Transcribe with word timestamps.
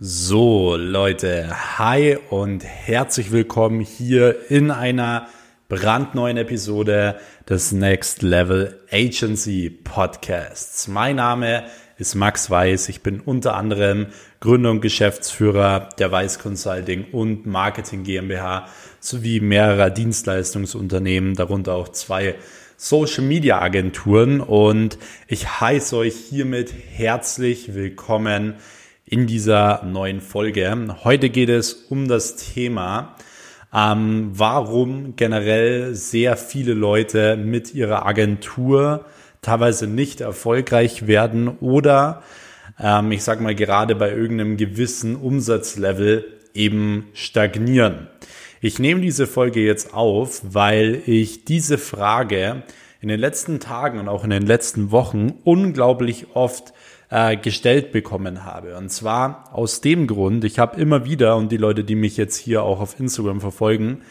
So, 0.00 0.76
Leute, 0.76 1.50
hi 1.76 2.16
und 2.30 2.62
herzlich 2.62 3.32
willkommen 3.32 3.80
hier 3.80 4.48
in 4.48 4.70
einer 4.70 5.26
brandneuen 5.68 6.36
Episode 6.36 7.18
des 7.48 7.72
Next 7.72 8.22
Level 8.22 8.78
Agency 8.92 9.70
Podcasts. 9.70 10.86
Mein 10.86 11.16
Name 11.16 11.64
ist 11.96 12.14
Max 12.14 12.48
Weiß. 12.48 12.90
Ich 12.90 13.02
bin 13.02 13.18
unter 13.18 13.56
anderem 13.56 14.06
Gründer 14.38 14.70
und 14.70 14.82
Geschäftsführer 14.82 15.88
der 15.98 16.12
Weiß 16.12 16.38
Consulting 16.38 17.06
und 17.10 17.46
Marketing 17.46 18.04
GmbH 18.04 18.68
sowie 19.00 19.40
mehrerer 19.40 19.90
Dienstleistungsunternehmen, 19.90 21.34
darunter 21.34 21.74
auch 21.74 21.88
zwei 21.88 22.36
Social 22.76 23.24
Media 23.24 23.60
Agenturen 23.60 24.40
und 24.40 24.96
ich 25.26 25.60
heiße 25.60 25.96
euch 25.96 26.14
hiermit 26.14 26.72
herzlich 26.92 27.74
willkommen 27.74 28.54
in 29.10 29.26
dieser 29.26 29.82
neuen 29.84 30.20
Folge. 30.20 30.76
Heute 31.02 31.30
geht 31.30 31.48
es 31.48 31.72
um 31.72 32.08
das 32.08 32.36
Thema, 32.36 33.16
ähm, 33.74 34.30
warum 34.32 35.16
generell 35.16 35.94
sehr 35.94 36.36
viele 36.36 36.74
Leute 36.74 37.36
mit 37.36 37.74
ihrer 37.74 38.06
Agentur 38.06 39.06
teilweise 39.40 39.86
nicht 39.86 40.20
erfolgreich 40.20 41.06
werden 41.06 41.48
oder 41.60 42.22
ähm, 42.78 43.12
ich 43.12 43.22
sag 43.22 43.40
mal 43.40 43.54
gerade 43.54 43.94
bei 43.94 44.10
irgendeinem 44.10 44.56
gewissen 44.56 45.16
Umsatzlevel 45.16 46.26
eben 46.54 47.06
stagnieren. 47.14 48.08
Ich 48.60 48.78
nehme 48.78 49.00
diese 49.00 49.26
Folge 49.26 49.60
jetzt 49.60 49.94
auf, 49.94 50.42
weil 50.42 51.02
ich 51.06 51.44
diese 51.44 51.78
Frage 51.78 52.62
in 53.00 53.08
den 53.08 53.20
letzten 53.20 53.60
Tagen 53.60 54.00
und 54.00 54.08
auch 54.08 54.24
in 54.24 54.30
den 54.30 54.46
letzten 54.46 54.90
Wochen 54.90 55.34
unglaublich 55.44 56.26
oft 56.34 56.74
äh, 57.10 57.36
gestellt 57.36 57.92
bekommen 57.92 58.44
habe. 58.44 58.76
Und 58.76 58.90
zwar 58.90 59.50
aus 59.52 59.80
dem 59.80 60.06
Grund, 60.06 60.44
ich 60.44 60.58
habe 60.58 60.80
immer 60.80 61.04
wieder, 61.04 61.36
und 61.36 61.50
die 61.50 61.56
Leute, 61.56 61.84
die 61.84 61.94
mich 61.94 62.16
jetzt 62.16 62.36
hier 62.36 62.62
auch 62.62 62.80
auf 62.80 62.98
Instagram 62.98 63.40
verfolgen, 63.40 64.02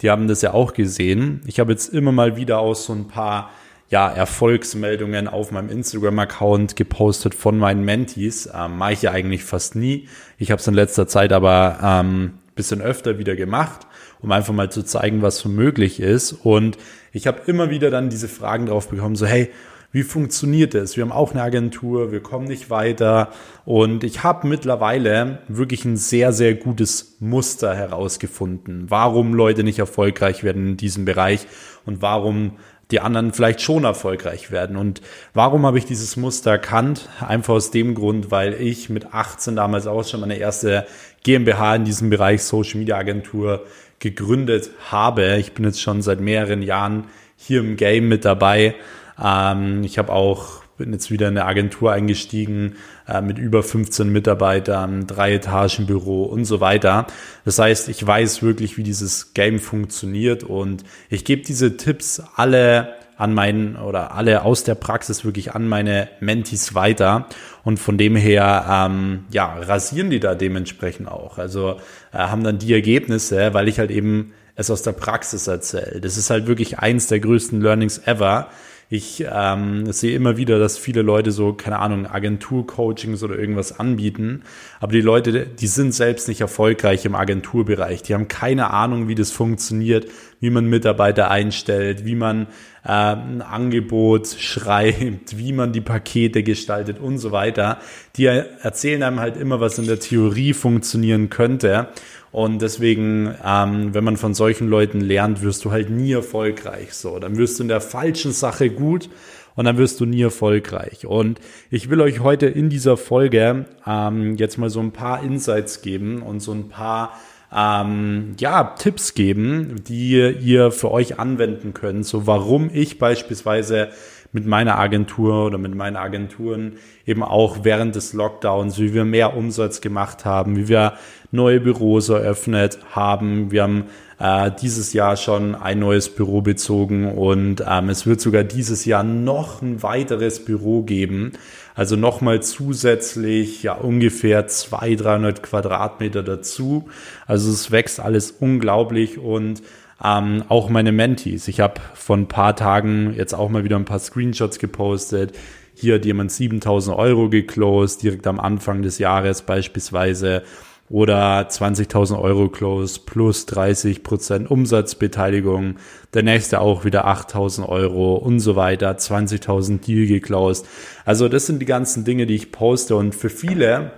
die 0.00 0.10
haben 0.10 0.28
das 0.28 0.42
ja 0.42 0.54
auch 0.54 0.72
gesehen. 0.72 1.42
Ich 1.46 1.60
habe 1.60 1.72
jetzt 1.72 1.92
immer 1.92 2.12
mal 2.12 2.36
wieder 2.36 2.58
aus 2.58 2.86
so 2.86 2.92
ein 2.92 3.08
paar 3.08 3.50
ja, 3.90 4.08
Erfolgsmeldungen 4.08 5.28
auf 5.28 5.50
meinem 5.50 5.68
Instagram-Account 5.68 6.76
gepostet 6.76 7.34
von 7.34 7.58
meinen 7.58 7.84
Mentees. 7.84 8.48
Ähm, 8.54 8.78
mache 8.78 8.92
ich 8.92 9.02
ja 9.02 9.10
eigentlich 9.10 9.44
fast 9.44 9.74
nie. 9.74 10.08
Ich 10.38 10.50
habe 10.50 10.60
es 10.60 10.66
in 10.66 10.74
letzter 10.74 11.06
Zeit 11.08 11.32
aber 11.32 11.78
ähm, 11.82 12.34
bisschen 12.54 12.80
öfter 12.82 13.18
wieder 13.18 13.36
gemacht, 13.36 13.86
um 14.20 14.30
einfach 14.32 14.52
mal 14.52 14.70
zu 14.70 14.84
zeigen, 14.84 15.22
was 15.22 15.38
so 15.38 15.48
möglich 15.48 15.98
ist. 15.98 16.32
Und 16.32 16.78
ich 17.12 17.26
habe 17.26 17.40
immer 17.46 17.70
wieder 17.70 17.90
dann 17.90 18.10
diese 18.10 18.28
Fragen 18.28 18.66
drauf 18.66 18.88
bekommen, 18.88 19.16
so 19.16 19.26
hey, 19.26 19.50
wie 19.92 20.02
funktioniert 20.04 20.74
es? 20.74 20.96
Wir 20.96 21.02
haben 21.02 21.12
auch 21.12 21.32
eine 21.32 21.42
Agentur, 21.42 22.12
wir 22.12 22.22
kommen 22.22 22.46
nicht 22.46 22.70
weiter 22.70 23.30
und 23.64 24.04
ich 24.04 24.22
habe 24.22 24.46
mittlerweile 24.46 25.40
wirklich 25.48 25.84
ein 25.84 25.96
sehr, 25.96 26.32
sehr 26.32 26.54
gutes 26.54 27.16
Muster 27.18 27.74
herausgefunden, 27.74 28.86
warum 28.88 29.34
Leute 29.34 29.64
nicht 29.64 29.80
erfolgreich 29.80 30.44
werden 30.44 30.68
in 30.68 30.76
diesem 30.76 31.04
Bereich 31.04 31.46
und 31.86 32.02
warum 32.02 32.52
die 32.90 33.00
anderen 33.00 33.32
vielleicht 33.32 33.60
schon 33.60 33.84
erfolgreich 33.84 34.50
werden. 34.50 34.76
Und 34.76 35.00
warum 35.32 35.64
habe 35.64 35.78
ich 35.78 35.84
dieses 35.84 36.16
Muster 36.16 36.52
erkannt? 36.52 37.08
Einfach 37.20 37.54
aus 37.54 37.70
dem 37.70 37.94
Grund, 37.94 38.30
weil 38.30 38.54
ich 38.54 38.90
mit 38.90 39.14
18 39.14 39.56
damals 39.56 39.86
auch 39.86 40.04
schon 40.04 40.20
meine 40.20 40.36
erste 40.36 40.86
GmbH 41.22 41.76
in 41.76 41.84
diesem 41.84 42.10
Bereich 42.10 42.42
Social 42.42 42.80
Media 42.80 42.96
Agentur 42.96 43.64
gegründet 44.00 44.70
habe. 44.90 45.36
Ich 45.36 45.52
bin 45.52 45.64
jetzt 45.64 45.80
schon 45.80 46.02
seit 46.02 46.20
mehreren 46.20 46.62
Jahren 46.62 47.04
hier 47.36 47.60
im 47.60 47.76
Game 47.76 48.08
mit 48.08 48.24
dabei 48.24 48.74
ähm, 49.22 49.82
ich 49.84 49.98
habe 49.98 50.12
auch 50.12 50.60
bin 50.80 50.94
jetzt 50.94 51.10
wieder 51.10 51.28
in 51.28 51.36
eine 51.36 51.46
Agentur 51.46 51.92
eingestiegen 51.92 52.76
äh, 53.06 53.20
mit 53.20 53.38
über 53.38 53.62
15 53.62 54.08
Mitarbeitern, 54.08 55.06
drei 55.06 55.34
Etagen 55.34 55.84
Büro 55.86 56.24
und 56.24 56.46
so 56.46 56.60
weiter. 56.60 57.06
Das 57.44 57.58
heißt, 57.58 57.90
ich 57.90 58.04
weiß 58.04 58.42
wirklich, 58.42 58.78
wie 58.78 58.82
dieses 58.82 59.34
Game 59.34 59.58
funktioniert 59.58 60.42
und 60.42 60.84
ich 61.10 61.26
gebe 61.26 61.42
diese 61.42 61.76
Tipps 61.76 62.22
alle 62.34 62.94
an 63.18 63.34
meinen 63.34 63.76
oder 63.76 64.14
alle 64.14 64.42
aus 64.42 64.64
der 64.64 64.74
Praxis 64.74 65.22
wirklich 65.22 65.54
an 65.54 65.68
meine 65.68 66.08
Mentis 66.20 66.74
weiter 66.74 67.26
und 67.62 67.78
von 67.78 67.98
dem 67.98 68.16
her 68.16 68.64
ähm, 68.88 69.26
ja 69.30 69.54
rasieren 69.58 70.08
die 70.08 70.20
da 70.20 70.34
dementsprechend 70.34 71.08
auch. 71.08 71.36
Also 71.36 71.76
äh, 72.12 72.16
haben 72.16 72.42
dann 72.42 72.58
die 72.58 72.72
Ergebnisse, 72.72 73.52
weil 73.52 73.68
ich 73.68 73.78
halt 73.78 73.90
eben 73.90 74.32
es 74.54 74.70
aus 74.70 74.80
der 74.80 74.92
Praxis 74.92 75.46
erzähle. 75.46 76.00
Das 76.00 76.16
ist 76.16 76.30
halt 76.30 76.46
wirklich 76.46 76.78
eins 76.78 77.08
der 77.08 77.20
größten 77.20 77.60
Learnings 77.60 77.98
ever 78.06 78.48
ich 78.92 79.24
ähm, 79.32 79.92
sehe 79.92 80.16
immer 80.16 80.36
wieder, 80.36 80.58
dass 80.58 80.76
viele 80.76 81.02
Leute 81.02 81.30
so, 81.30 81.52
keine 81.52 81.78
Ahnung, 81.78 82.08
Agentur-Coachings 82.08 83.22
oder 83.22 83.38
irgendwas 83.38 83.78
anbieten. 83.78 84.42
Aber 84.80 84.90
die 84.90 85.00
Leute, 85.00 85.46
die 85.46 85.68
sind 85.68 85.94
selbst 85.94 86.26
nicht 86.26 86.40
erfolgreich 86.40 87.04
im 87.04 87.14
Agenturbereich. 87.14 88.02
Die 88.02 88.14
haben 88.14 88.26
keine 88.26 88.72
Ahnung, 88.72 89.06
wie 89.06 89.14
das 89.14 89.30
funktioniert, 89.30 90.06
wie 90.40 90.50
man 90.50 90.66
Mitarbeiter 90.66 91.30
einstellt, 91.30 92.04
wie 92.04 92.16
man 92.16 92.48
äh, 92.82 92.88
ein 93.14 93.42
Angebot 93.42 94.26
schreibt, 94.26 95.38
wie 95.38 95.52
man 95.52 95.72
die 95.72 95.82
Pakete 95.82 96.42
gestaltet 96.42 96.98
und 96.98 97.18
so 97.18 97.30
weiter. 97.30 97.78
Die 98.16 98.24
erzählen 98.24 99.04
einem 99.04 99.20
halt 99.20 99.36
immer, 99.36 99.60
was 99.60 99.78
in 99.78 99.86
der 99.86 100.00
Theorie 100.00 100.52
funktionieren 100.52 101.30
könnte. 101.30 101.90
Und 102.32 102.62
deswegen, 102.62 103.34
ähm, 103.44 103.92
wenn 103.92 104.04
man 104.04 104.16
von 104.16 104.34
solchen 104.34 104.68
Leuten 104.68 105.00
lernt, 105.00 105.42
wirst 105.42 105.64
du 105.64 105.72
halt 105.72 105.90
nie 105.90 106.12
erfolgreich. 106.12 106.94
So, 106.94 107.18
dann 107.18 107.36
wirst 107.36 107.58
du 107.58 107.64
in 107.64 107.68
der 107.68 107.80
falschen 107.80 108.32
Sache 108.32 108.70
gut 108.70 109.10
und 109.56 109.64
dann 109.64 109.78
wirst 109.78 110.00
du 110.00 110.06
nie 110.06 110.22
erfolgreich. 110.22 111.06
Und 111.06 111.40
ich 111.70 111.90
will 111.90 112.00
euch 112.00 112.20
heute 112.20 112.46
in 112.46 112.70
dieser 112.70 112.96
Folge 112.96 113.66
ähm, 113.86 114.36
jetzt 114.36 114.58
mal 114.58 114.70
so 114.70 114.80
ein 114.80 114.92
paar 114.92 115.22
Insights 115.24 115.82
geben 115.82 116.22
und 116.22 116.40
so 116.40 116.52
ein 116.52 116.68
paar 116.68 117.18
ähm, 117.54 118.36
ja, 118.38 118.74
Tipps 118.78 119.14
geben, 119.14 119.82
die 119.86 120.18
ihr 120.40 120.70
für 120.70 120.90
euch 120.90 121.18
anwenden 121.18 121.74
könnt. 121.74 122.06
So 122.06 122.26
warum 122.26 122.70
ich 122.72 122.98
beispielsweise 122.98 123.90
mit 124.32 124.46
meiner 124.46 124.78
Agentur 124.78 125.46
oder 125.46 125.58
mit 125.58 125.74
meinen 125.74 125.96
Agenturen 125.96 126.74
eben 127.04 127.22
auch 127.22 127.64
während 127.64 127.96
des 127.96 128.12
Lockdowns, 128.12 128.78
wie 128.78 128.94
wir 128.94 129.04
mehr 129.04 129.36
Umsatz 129.36 129.80
gemacht 129.80 130.24
haben, 130.24 130.56
wie 130.56 130.68
wir 130.68 130.94
neue 131.32 131.60
Büros 131.60 132.08
eröffnet 132.08 132.78
haben. 132.92 133.50
Wir 133.50 133.64
haben 133.64 133.84
äh, 134.20 134.50
dieses 134.60 134.92
Jahr 134.92 135.16
schon 135.16 135.54
ein 135.54 135.78
neues 135.78 136.10
Büro 136.10 136.42
bezogen 136.42 137.10
und 137.10 137.64
ähm, 137.66 137.88
es 137.88 138.06
wird 138.06 138.20
sogar 138.20 138.44
dieses 138.44 138.84
Jahr 138.84 139.02
noch 139.02 139.62
ein 139.62 139.82
weiteres 139.82 140.44
Büro 140.44 140.82
geben. 140.82 141.32
Also 141.74 141.96
nochmal 141.96 142.42
zusätzlich 142.42 143.62
ja 143.62 143.72
ungefähr 143.72 144.46
200, 144.46 145.04
300 145.04 145.42
Quadratmeter 145.42 146.22
dazu. 146.22 146.88
Also 147.26 147.50
es 147.50 147.70
wächst 147.70 147.98
alles 147.98 148.30
unglaublich 148.30 149.18
und 149.18 149.62
ähm, 150.04 150.44
auch 150.48 150.68
meine 150.68 150.92
Mentees. 150.92 151.48
Ich 151.48 151.60
habe 151.60 151.80
vor 151.94 152.16
ein 152.16 152.28
paar 152.28 152.54
Tagen 152.54 153.14
jetzt 153.16 153.34
auch 153.34 153.48
mal 153.48 153.64
wieder 153.64 153.76
ein 153.76 153.86
paar 153.86 153.98
Screenshots 153.98 154.58
gepostet. 154.58 155.32
Hier 155.74 155.94
hat 155.94 156.04
jemand 156.04 156.30
7000 156.30 156.94
Euro 156.94 157.30
geclosed, 157.30 158.02
direkt 158.02 158.26
am 158.26 158.38
Anfang 158.38 158.82
des 158.82 158.98
Jahres 158.98 159.42
beispielsweise. 159.42 160.42
Oder 160.90 161.48
20.000 161.48 162.20
Euro 162.20 162.48
close 162.48 162.98
plus 163.06 163.46
30 163.46 164.02
Prozent 164.02 164.50
Umsatzbeteiligung. 164.50 165.76
Der 166.14 166.24
nächste 166.24 166.60
auch 166.60 166.84
wieder 166.84 167.06
8.000 167.06 167.68
Euro 167.68 168.16
und 168.16 168.40
so 168.40 168.56
weiter. 168.56 168.90
20.000 168.90 169.86
Deal 169.86 170.06
geclosed. 170.08 170.66
Also 171.04 171.28
das 171.28 171.46
sind 171.46 171.60
die 171.60 171.66
ganzen 171.66 172.04
Dinge, 172.04 172.26
die 172.26 172.34
ich 172.34 172.50
poste. 172.50 172.96
Und 172.96 173.14
für 173.14 173.30
viele 173.30 173.92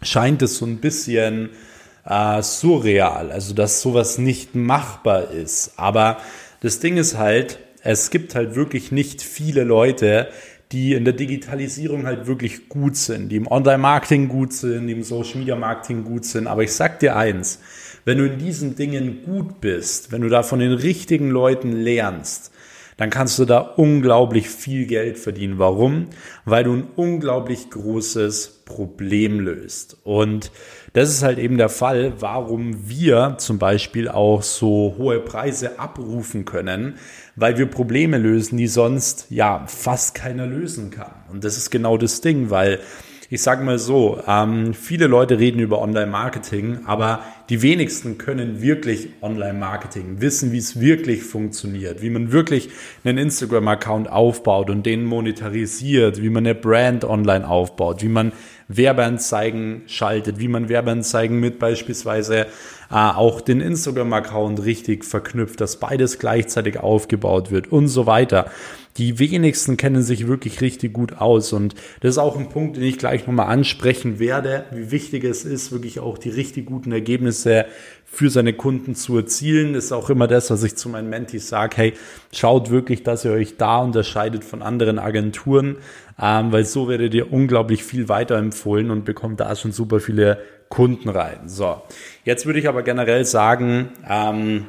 scheint 0.00 0.40
es 0.42 0.58
so 0.58 0.64
ein 0.64 0.78
bisschen 0.78 1.50
äh, 2.08 2.40
surreal, 2.40 3.32
also 3.32 3.52
dass 3.52 3.82
sowas 3.82 4.18
nicht 4.18 4.54
machbar 4.54 5.32
ist. 5.32 5.72
Aber 5.76 6.18
das 6.60 6.78
Ding 6.78 6.98
ist 6.98 7.18
halt, 7.18 7.58
es 7.82 8.10
gibt 8.10 8.36
halt 8.36 8.54
wirklich 8.54 8.92
nicht 8.92 9.22
viele 9.22 9.64
Leute, 9.64 10.28
die 10.72 10.92
in 10.94 11.04
der 11.04 11.14
Digitalisierung 11.14 12.06
halt 12.06 12.26
wirklich 12.26 12.68
gut 12.68 12.96
sind, 12.96 13.30
die 13.30 13.36
im 13.36 13.46
Online-Marketing 13.46 14.28
gut 14.28 14.52
sind, 14.52 14.86
die 14.86 14.92
im 14.92 15.02
Social-Media-Marketing 15.02 16.04
gut 16.04 16.24
sind. 16.24 16.46
Aber 16.46 16.62
ich 16.62 16.72
sag 16.72 17.00
dir 17.00 17.16
eins, 17.16 17.60
wenn 18.04 18.18
du 18.18 18.26
in 18.26 18.38
diesen 18.38 18.76
Dingen 18.76 19.22
gut 19.24 19.60
bist, 19.60 20.12
wenn 20.12 20.22
du 20.22 20.28
da 20.28 20.42
von 20.42 20.58
den 20.58 20.72
richtigen 20.72 21.30
Leuten 21.30 21.72
lernst, 21.72 22.52
dann 22.98 23.10
kannst 23.10 23.38
du 23.38 23.44
da 23.44 23.60
unglaublich 23.60 24.50
viel 24.50 24.86
Geld 24.86 25.18
verdienen. 25.18 25.58
Warum? 25.58 26.08
Weil 26.44 26.64
du 26.64 26.74
ein 26.74 26.88
unglaublich 26.96 27.70
großes 27.70 28.62
Problem 28.64 29.38
löst. 29.38 29.96
Und 30.02 30.50
das 30.94 31.10
ist 31.10 31.22
halt 31.22 31.38
eben 31.38 31.58
der 31.58 31.68
Fall, 31.68 32.14
warum 32.18 32.88
wir 32.88 33.36
zum 33.38 33.58
Beispiel 33.58 34.08
auch 34.08 34.42
so 34.42 34.96
hohe 34.98 35.20
Preise 35.20 35.78
abrufen 35.78 36.44
können, 36.44 36.96
weil 37.38 37.56
wir 37.56 37.66
Probleme 37.66 38.18
lösen, 38.18 38.56
die 38.56 38.66
sonst 38.66 39.26
ja 39.30 39.64
fast 39.66 40.14
keiner 40.14 40.46
lösen 40.46 40.90
kann. 40.90 41.12
Und 41.30 41.44
das 41.44 41.56
ist 41.56 41.70
genau 41.70 41.96
das 41.96 42.20
Ding, 42.20 42.50
weil 42.50 42.80
ich 43.30 43.42
sage 43.42 43.62
mal 43.62 43.78
so, 43.78 44.22
ähm, 44.26 44.72
viele 44.72 45.06
Leute 45.06 45.38
reden 45.38 45.60
über 45.60 45.82
Online-Marketing, 45.82 46.80
aber 46.86 47.22
die 47.50 47.60
wenigsten 47.60 48.16
können 48.16 48.62
wirklich 48.62 49.10
Online-Marketing, 49.20 50.22
wissen, 50.22 50.50
wie 50.52 50.58
es 50.58 50.80
wirklich 50.80 51.22
funktioniert, 51.24 52.00
wie 52.00 52.08
man 52.08 52.32
wirklich 52.32 52.70
einen 53.04 53.18
Instagram-Account 53.18 54.10
aufbaut 54.10 54.70
und 54.70 54.86
den 54.86 55.04
monetarisiert, 55.04 56.22
wie 56.22 56.30
man 56.30 56.46
eine 56.46 56.54
Brand 56.54 57.04
online 57.04 57.46
aufbaut, 57.46 58.02
wie 58.02 58.08
man 58.08 58.32
Werbeanzeigen 58.68 59.82
schaltet, 59.86 60.38
wie 60.38 60.48
man 60.48 60.68
Werbeanzeigen 60.68 61.40
mit 61.40 61.58
beispielsweise 61.58 62.46
äh, 62.90 62.94
auch 62.94 63.40
den 63.40 63.60
Instagram-Account 63.60 64.64
richtig 64.64 65.04
verknüpft, 65.04 65.60
dass 65.60 65.78
beides 65.78 66.18
gleichzeitig 66.18 66.78
aufgebaut 66.78 67.50
wird 67.50 67.72
und 67.72 67.88
so 67.88 68.06
weiter. 68.06 68.50
Die 68.98 69.18
wenigsten 69.20 69.76
kennen 69.76 70.02
sich 70.02 70.26
wirklich 70.26 70.60
richtig 70.60 70.92
gut 70.92 71.18
aus 71.18 71.52
und 71.52 71.74
das 72.00 72.12
ist 72.12 72.18
auch 72.18 72.36
ein 72.36 72.48
Punkt, 72.48 72.76
den 72.76 72.82
ich 72.82 72.98
gleich 72.98 73.26
nochmal 73.26 73.46
ansprechen 73.46 74.18
werde, 74.18 74.64
wie 74.72 74.90
wichtig 74.90 75.22
es 75.22 75.44
ist, 75.44 75.70
wirklich 75.70 76.00
auch 76.00 76.18
die 76.18 76.30
richtig 76.30 76.66
guten 76.66 76.90
Ergebnisse 76.90 77.66
für 78.04 78.28
seine 78.28 78.54
Kunden 78.54 78.94
zu 78.96 79.16
erzielen. 79.16 79.74
Das 79.74 79.84
ist 79.84 79.92
auch 79.92 80.10
immer 80.10 80.26
das, 80.26 80.50
was 80.50 80.64
ich 80.64 80.74
zu 80.74 80.88
meinen 80.88 81.10
Mentees 81.10 81.48
sage, 81.48 81.76
hey, 81.76 81.92
schaut 82.32 82.70
wirklich, 82.70 83.04
dass 83.04 83.24
ihr 83.24 83.30
euch 83.30 83.56
da 83.56 83.78
unterscheidet 83.78 84.44
von 84.44 84.62
anderen 84.62 84.98
Agenturen, 84.98 85.76
ähm, 86.20 86.52
weil 86.52 86.64
so 86.64 86.88
werdet 86.88 87.14
ihr 87.14 87.32
unglaublich 87.32 87.84
viel 87.84 88.08
weiterempfohlen 88.08 88.90
und 88.90 89.04
bekommt 89.04 89.40
da 89.40 89.54
schon 89.54 89.72
super 89.72 90.00
viele 90.00 90.38
Kunden 90.68 91.08
rein. 91.08 91.48
So, 91.48 91.82
jetzt 92.24 92.46
würde 92.46 92.58
ich 92.58 92.68
aber 92.68 92.82
generell 92.82 93.24
sagen, 93.24 93.90
ähm, 94.08 94.66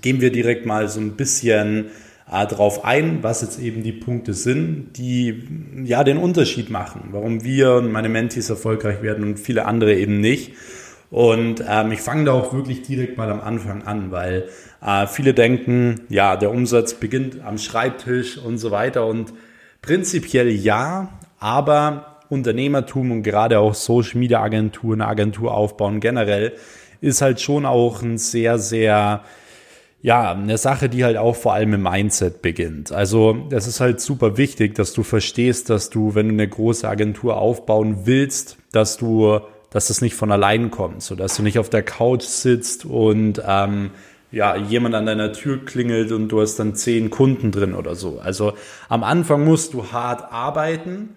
gehen 0.00 0.20
wir 0.20 0.32
direkt 0.32 0.66
mal 0.66 0.88
so 0.88 1.00
ein 1.00 1.12
bisschen 1.12 1.86
äh, 2.30 2.46
darauf 2.46 2.84
ein, 2.84 3.22
was 3.22 3.42
jetzt 3.42 3.60
eben 3.60 3.82
die 3.82 3.92
Punkte 3.92 4.34
sind, 4.34 4.96
die 4.96 5.44
ja 5.84 6.04
den 6.04 6.18
Unterschied 6.18 6.70
machen, 6.70 7.08
warum 7.12 7.44
wir 7.44 7.74
und 7.74 7.92
meine 7.92 8.08
Mentees 8.08 8.50
erfolgreich 8.50 9.02
werden 9.02 9.24
und 9.24 9.38
viele 9.38 9.66
andere 9.66 9.94
eben 9.94 10.20
nicht. 10.20 10.52
Und 11.10 11.62
ähm, 11.68 11.92
ich 11.92 12.00
fange 12.00 12.24
da 12.24 12.32
auch 12.32 12.52
wirklich 12.52 12.82
direkt 12.82 13.16
mal 13.16 13.30
am 13.30 13.40
Anfang 13.40 13.82
an, 13.82 14.10
weil 14.10 14.48
äh, 14.84 15.06
viele 15.06 15.32
denken, 15.32 16.00
ja, 16.08 16.36
der 16.36 16.50
Umsatz 16.50 16.94
beginnt 16.94 17.40
am 17.44 17.58
Schreibtisch 17.58 18.36
und 18.36 18.58
so 18.58 18.72
weiter. 18.72 19.06
Und 19.06 19.32
prinzipiell 19.84 20.50
ja, 20.50 21.10
aber 21.38 22.22
Unternehmertum 22.30 23.10
und 23.10 23.22
gerade 23.22 23.58
auch 23.58 23.74
Social 23.74 24.18
Media 24.18 24.40
Agenturen, 24.40 25.02
Agentur 25.02 25.52
aufbauen 25.52 26.00
generell 26.00 26.54
ist 27.02 27.20
halt 27.20 27.42
schon 27.42 27.66
auch 27.66 28.00
ein 28.00 28.16
sehr, 28.16 28.58
sehr, 28.58 29.22
ja, 30.00 30.32
eine 30.32 30.56
Sache, 30.56 30.88
die 30.88 31.04
halt 31.04 31.18
auch 31.18 31.36
vor 31.36 31.52
allem 31.52 31.74
im 31.74 31.82
Mindset 31.82 32.40
beginnt. 32.40 32.92
Also 32.92 33.46
es 33.50 33.66
ist 33.66 33.80
halt 33.80 34.00
super 34.00 34.38
wichtig, 34.38 34.74
dass 34.74 34.94
du 34.94 35.02
verstehst, 35.02 35.68
dass 35.68 35.90
du, 35.90 36.14
wenn 36.14 36.28
du 36.28 36.32
eine 36.32 36.48
große 36.48 36.88
Agentur 36.88 37.36
aufbauen 37.36 38.06
willst, 38.06 38.56
dass 38.72 38.96
du, 38.96 39.38
dass 39.68 39.88
das 39.88 40.00
nicht 40.00 40.14
von 40.14 40.32
allein 40.32 40.70
kommt, 40.70 41.02
so 41.02 41.14
dass 41.14 41.36
du 41.36 41.42
nicht 41.42 41.58
auf 41.58 41.68
der 41.68 41.82
Couch 41.82 42.22
sitzt 42.22 42.86
und 42.86 43.42
ähm, 43.46 43.90
ja, 44.34 44.56
jemand 44.56 44.94
an 44.94 45.06
deiner 45.06 45.32
Tür 45.32 45.64
klingelt 45.64 46.12
und 46.12 46.28
du 46.28 46.40
hast 46.40 46.56
dann 46.56 46.74
zehn 46.74 47.10
Kunden 47.10 47.52
drin 47.52 47.74
oder 47.74 47.94
so. 47.94 48.18
Also 48.18 48.54
am 48.88 49.04
Anfang 49.04 49.44
musst 49.44 49.74
du 49.74 49.92
hart 49.92 50.32
arbeiten 50.32 51.10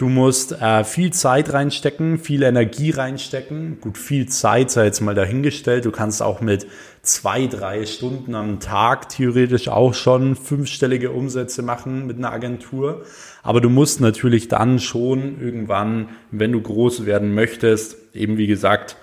Du 0.00 0.08
musst 0.08 0.52
äh, 0.52 0.82
viel 0.82 1.12
Zeit 1.12 1.52
reinstecken, 1.52 2.16
viel 2.16 2.42
Energie 2.42 2.88
reinstecken. 2.88 3.82
Gut, 3.82 3.98
viel 3.98 4.26
Zeit 4.30 4.70
sei 4.70 4.86
jetzt 4.86 5.02
mal 5.02 5.14
dahingestellt. 5.14 5.84
Du 5.84 5.90
kannst 5.90 6.22
auch 6.22 6.40
mit 6.40 6.66
zwei, 7.02 7.46
drei 7.46 7.84
Stunden 7.84 8.34
am 8.34 8.60
Tag 8.60 9.10
theoretisch 9.10 9.68
auch 9.68 9.92
schon 9.92 10.36
fünfstellige 10.36 11.10
Umsätze 11.10 11.60
machen 11.60 12.06
mit 12.06 12.16
einer 12.16 12.32
Agentur. 12.32 13.04
Aber 13.42 13.60
du 13.60 13.68
musst 13.68 14.00
natürlich 14.00 14.48
dann 14.48 14.78
schon 14.78 15.38
irgendwann, 15.38 16.08
wenn 16.30 16.52
du 16.52 16.62
groß 16.62 17.04
werden 17.04 17.34
möchtest, 17.34 17.96
eben 18.14 18.38
wie 18.38 18.46
gesagt, 18.46 18.96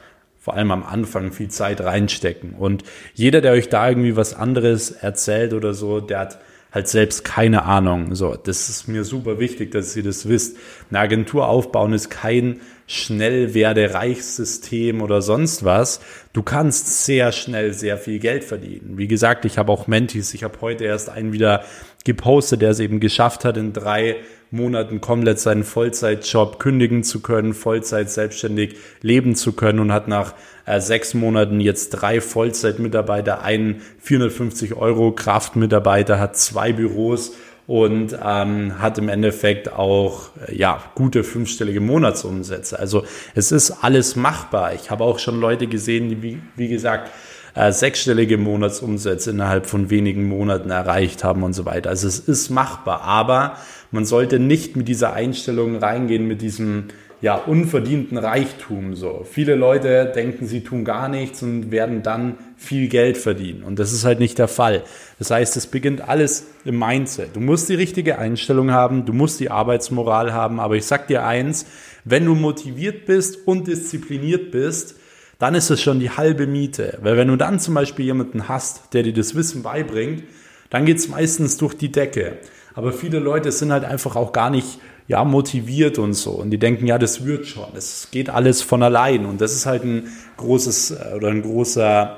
vor 0.47 0.55
allem 0.55 0.71
am 0.71 0.85
Anfang 0.85 1.33
viel 1.33 1.49
Zeit 1.49 1.81
reinstecken. 1.81 2.53
Und 2.53 2.85
jeder, 3.13 3.41
der 3.41 3.51
euch 3.51 3.67
da 3.67 3.89
irgendwie 3.89 4.15
was 4.15 4.33
anderes 4.33 4.91
erzählt 4.91 5.51
oder 5.51 5.73
so, 5.73 5.99
der 5.99 6.19
hat 6.19 6.39
halt 6.71 6.87
selbst 6.87 7.25
keine 7.25 7.63
Ahnung. 7.63 8.15
So, 8.15 8.33
das 8.33 8.69
ist 8.69 8.87
mir 8.87 9.03
super 9.03 9.39
wichtig, 9.39 9.71
dass 9.71 9.93
ihr 9.97 10.03
das 10.03 10.29
wisst. 10.29 10.55
Eine 10.89 10.99
Agentur 10.99 11.49
aufbauen 11.49 11.91
ist 11.91 12.09
kein 12.09 12.61
Schnellwerde-Reichssystem 12.85 15.01
oder 15.01 15.21
sonst 15.21 15.65
was. 15.65 15.99
Du 16.31 16.43
kannst 16.43 17.03
sehr 17.03 17.33
schnell 17.33 17.73
sehr 17.73 17.97
viel 17.97 18.19
Geld 18.19 18.45
verdienen. 18.45 18.97
Wie 18.97 19.09
gesagt, 19.09 19.43
ich 19.43 19.57
habe 19.57 19.73
auch 19.73 19.87
Mentis. 19.87 20.33
Ich 20.33 20.45
habe 20.45 20.61
heute 20.61 20.85
erst 20.85 21.09
einen 21.09 21.33
wieder 21.33 21.65
gepostet, 22.05 22.61
der 22.61 22.69
es 22.69 22.79
eben 22.79 23.01
geschafft 23.01 23.43
hat, 23.43 23.57
in 23.57 23.73
drei 23.73 24.15
Monaten 24.51 25.01
komplett 25.01 25.39
seinen 25.39 25.63
Vollzeitjob 25.63 26.59
kündigen 26.59 27.03
zu 27.03 27.21
können, 27.21 27.53
Vollzeit 27.53 28.09
selbstständig 28.09 28.75
leben 29.01 29.35
zu 29.35 29.53
können 29.53 29.79
und 29.79 29.91
hat 29.91 30.07
nach 30.07 30.33
äh, 30.65 30.79
sechs 30.79 31.13
Monaten 31.13 31.59
jetzt 31.59 31.89
drei 31.89 32.21
Vollzeitmitarbeiter, 32.21 33.41
einen 33.41 33.81
450 33.99 34.75
Euro 34.75 35.11
Kraftmitarbeiter, 35.11 36.19
hat 36.19 36.37
zwei 36.37 36.73
Büros 36.73 37.33
und 37.67 38.17
ähm, 38.23 38.81
hat 38.81 38.97
im 38.97 39.09
Endeffekt 39.09 39.73
auch 39.73 40.29
äh, 40.47 40.55
ja 40.55 40.81
gute 40.95 41.23
fünfstellige 41.23 41.81
Monatsumsätze. 41.81 42.79
Also 42.79 43.03
es 43.35 43.51
ist 43.51 43.83
alles 43.83 44.15
machbar. 44.15 44.73
Ich 44.73 44.89
habe 44.89 45.03
auch 45.03 45.19
schon 45.19 45.39
Leute 45.41 45.67
gesehen, 45.67 46.09
die 46.09 46.21
wie, 46.21 46.39
wie 46.55 46.69
gesagt 46.69 47.11
äh, 47.57 47.71
sechsstellige 47.71 48.37
Monatsumsätze 48.37 49.31
innerhalb 49.31 49.65
von 49.65 49.89
wenigen 49.89 50.29
Monaten 50.29 50.69
erreicht 50.69 51.23
haben 51.23 51.43
und 51.43 51.53
so 51.53 51.65
weiter. 51.65 51.89
Also 51.89 52.07
es 52.07 52.19
ist 52.19 52.49
machbar, 52.49 53.01
aber 53.01 53.57
man 53.91 54.05
sollte 54.05 54.39
nicht 54.39 54.75
mit 54.75 54.87
dieser 54.87 55.13
Einstellung 55.13 55.77
reingehen, 55.77 56.27
mit 56.27 56.41
diesem 56.41 56.85
ja, 57.21 57.35
unverdienten 57.35 58.17
Reichtum. 58.17 58.95
So. 58.95 59.25
Viele 59.29 59.55
Leute 59.55 60.11
denken, 60.13 60.45
sie 60.45 60.61
tun 60.61 60.85
gar 60.85 61.09
nichts 61.09 61.41
und 61.41 61.71
werden 61.71 62.03
dann 62.03 62.37
viel 62.57 62.89
Geld 62.89 63.17
verdienen. 63.17 63.63
Und 63.63 63.79
das 63.79 63.91
ist 63.91 64.05
halt 64.05 64.19
nicht 64.19 64.37
der 64.37 64.47
Fall. 64.47 64.83
Das 65.17 65.31
heißt, 65.31 65.57
es 65.57 65.67
beginnt 65.67 66.07
alles 66.07 66.47
im 66.63 66.77
Mindset. 66.77 67.35
Du 67.35 67.39
musst 67.39 67.69
die 67.69 67.75
richtige 67.75 68.19
Einstellung 68.19 68.71
haben, 68.71 69.05
du 69.05 69.13
musst 69.13 69.39
die 69.39 69.49
Arbeitsmoral 69.49 70.31
haben, 70.33 70.59
aber 70.59 70.75
ich 70.75 70.85
sag 70.85 71.07
dir 71.07 71.25
eins, 71.25 71.65
wenn 72.05 72.25
du 72.25 72.35
motiviert 72.35 73.05
bist 73.05 73.47
und 73.47 73.67
diszipliniert 73.67 74.51
bist, 74.51 74.95
dann 75.39 75.55
ist 75.55 75.69
es 75.69 75.81
schon 75.81 75.99
die 75.99 76.11
halbe 76.11 76.47
Miete. 76.47 76.99
Weil 77.01 77.17
wenn 77.17 77.27
du 77.27 77.35
dann 77.35 77.59
zum 77.59 77.73
Beispiel 77.73 78.05
jemanden 78.05 78.47
hast, 78.47 78.93
der 78.93 79.03
dir 79.03 79.13
das 79.13 79.35
Wissen 79.35 79.63
beibringt, 79.63 80.23
dann 80.69 80.85
geht's 80.85 81.07
meistens 81.07 81.57
durch 81.57 81.75
die 81.75 81.91
Decke. 81.91 82.37
Aber 82.77 82.93
viele 82.93 83.17
Leute 83.17 83.51
sind 83.51 83.71
halt 83.71 83.83
einfach 83.83 84.15
auch 84.15 84.31
gar 84.31 84.51
nicht 84.51 84.77
ja, 85.07 85.23
motiviert 85.23 85.97
und 85.97 86.13
so. 86.13 86.33
Und 86.33 86.51
die 86.51 86.59
denken, 86.59 86.85
ja, 86.85 86.99
das 86.99 87.25
wird 87.25 87.47
schon. 87.47 87.65
Es 87.75 88.09
geht 88.11 88.29
alles 88.29 88.61
von 88.61 88.83
allein. 88.83 89.25
Und 89.25 89.41
das 89.41 89.55
ist 89.55 89.65
halt 89.65 89.83
ein 89.83 90.09
großes 90.37 90.91
äh, 90.91 91.15
oder 91.15 91.29
ein 91.29 91.41
großer 91.41 92.17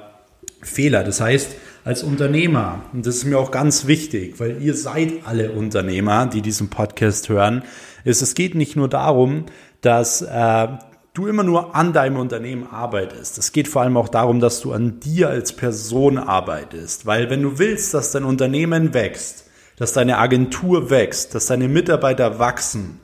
Fehler. 0.62 1.06
Das 1.06 1.22
heißt, 1.22 1.56
als 1.86 2.04
Unternehmer, 2.04 2.82
und 2.92 3.06
das 3.06 3.16
ist 3.16 3.24
mir 3.24 3.40
auch 3.40 3.52
ganz 3.52 3.88
wichtig, 3.88 4.38
weil 4.42 4.62
ihr 4.62 4.74
seid 4.74 5.14
alle 5.24 5.54
Unternehmer, 5.54 6.26
die 6.26 6.42
diesen 6.42 6.70
Podcast 6.70 7.30
hören, 7.30 7.64
ist, 8.04 8.22
es 8.22 8.36
geht 8.36 8.54
nicht 8.54 8.76
nur 8.76 8.90
darum, 8.90 9.46
dass 9.80 10.22
äh, 10.22 10.68
du 11.14 11.28
immer 11.28 11.44
nur 11.44 11.74
an 11.74 11.94
deinem 11.94 12.18
Unternehmen 12.18 12.68
arbeitest. 12.70 13.38
Es 13.38 13.54
geht 13.54 13.70
vor 13.70 13.84
allem 13.84 13.96
auch 13.96 14.10
darum, 14.10 14.42
dass 14.42 14.60
du 14.60 14.74
an 14.74 15.00
dir 15.00 15.30
als 15.30 15.54
Person 15.54 16.18
arbeitest. 16.18 17.06
Weil 17.06 17.30
wenn 17.30 17.44
du 17.44 17.60
willst, 17.60 17.94
dass 17.94 18.12
dein 18.12 18.26
Unternehmen 18.26 18.94
wächst, 18.94 19.46
dass 19.80 19.94
deine 19.94 20.20
Agentur 20.20 20.90
wächst, 20.90 21.34
dass 21.34 21.48
deine 21.48 21.68
Mitarbeiter 21.68 22.38
wachsen, 22.38 23.00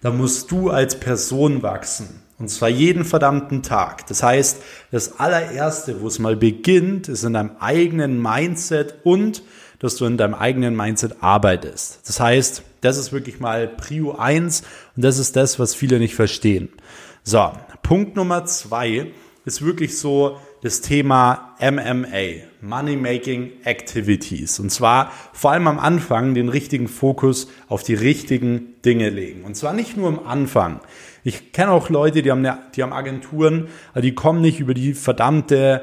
dann 0.00 0.16
musst 0.16 0.50
du 0.50 0.70
als 0.70 0.98
Person 0.98 1.62
wachsen. 1.62 2.22
Und 2.38 2.48
zwar 2.48 2.68
jeden 2.68 3.04
verdammten 3.04 3.62
Tag. 3.62 4.06
Das 4.08 4.22
heißt, 4.22 4.58
das 4.90 5.18
allererste, 5.20 6.02
wo 6.02 6.06
es 6.06 6.18
mal 6.18 6.36
beginnt, 6.36 7.08
ist 7.08 7.24
in 7.24 7.32
deinem 7.32 7.52
eigenen 7.60 8.20
Mindset 8.20 8.96
und 9.04 9.42
dass 9.78 9.96
du 9.96 10.04
in 10.06 10.16
deinem 10.16 10.34
eigenen 10.34 10.74
Mindset 10.74 11.16
arbeitest. 11.20 12.00
Das 12.06 12.20
heißt, 12.20 12.62
das 12.80 12.98
ist 12.98 13.12
wirklich 13.12 13.40
mal 13.40 13.68
Prio 13.68 14.16
1 14.16 14.62
und 14.96 15.04
das 15.04 15.18
ist 15.18 15.36
das, 15.36 15.58
was 15.58 15.74
viele 15.74 15.98
nicht 15.98 16.14
verstehen. 16.14 16.70
So, 17.22 17.52
Punkt 17.82 18.16
Nummer 18.16 18.44
zwei 18.44 19.12
ist 19.44 19.62
wirklich 19.62 19.98
so 19.98 20.38
das 20.66 20.80
Thema 20.80 21.54
MMA, 21.60 22.42
Money 22.60 22.96
Making 22.96 23.52
Activities. 23.62 24.58
Und 24.58 24.70
zwar 24.70 25.12
vor 25.32 25.52
allem 25.52 25.68
am 25.68 25.78
Anfang 25.78 26.34
den 26.34 26.48
richtigen 26.48 26.88
Fokus 26.88 27.46
auf 27.68 27.84
die 27.84 27.94
richtigen 27.94 28.74
Dinge 28.84 29.10
legen. 29.10 29.44
Und 29.44 29.54
zwar 29.56 29.72
nicht 29.72 29.96
nur 29.96 30.08
am 30.08 30.26
Anfang. 30.26 30.80
Ich 31.22 31.52
kenne 31.52 31.70
auch 31.70 31.88
Leute, 31.88 32.20
die 32.22 32.32
haben, 32.32 32.44
eine, 32.44 32.58
die 32.74 32.82
haben 32.82 32.92
Agenturen, 32.92 33.68
die 33.94 34.16
kommen 34.16 34.40
nicht 34.40 34.58
über 34.58 34.74
die 34.74 34.94
verdammte, 34.94 35.82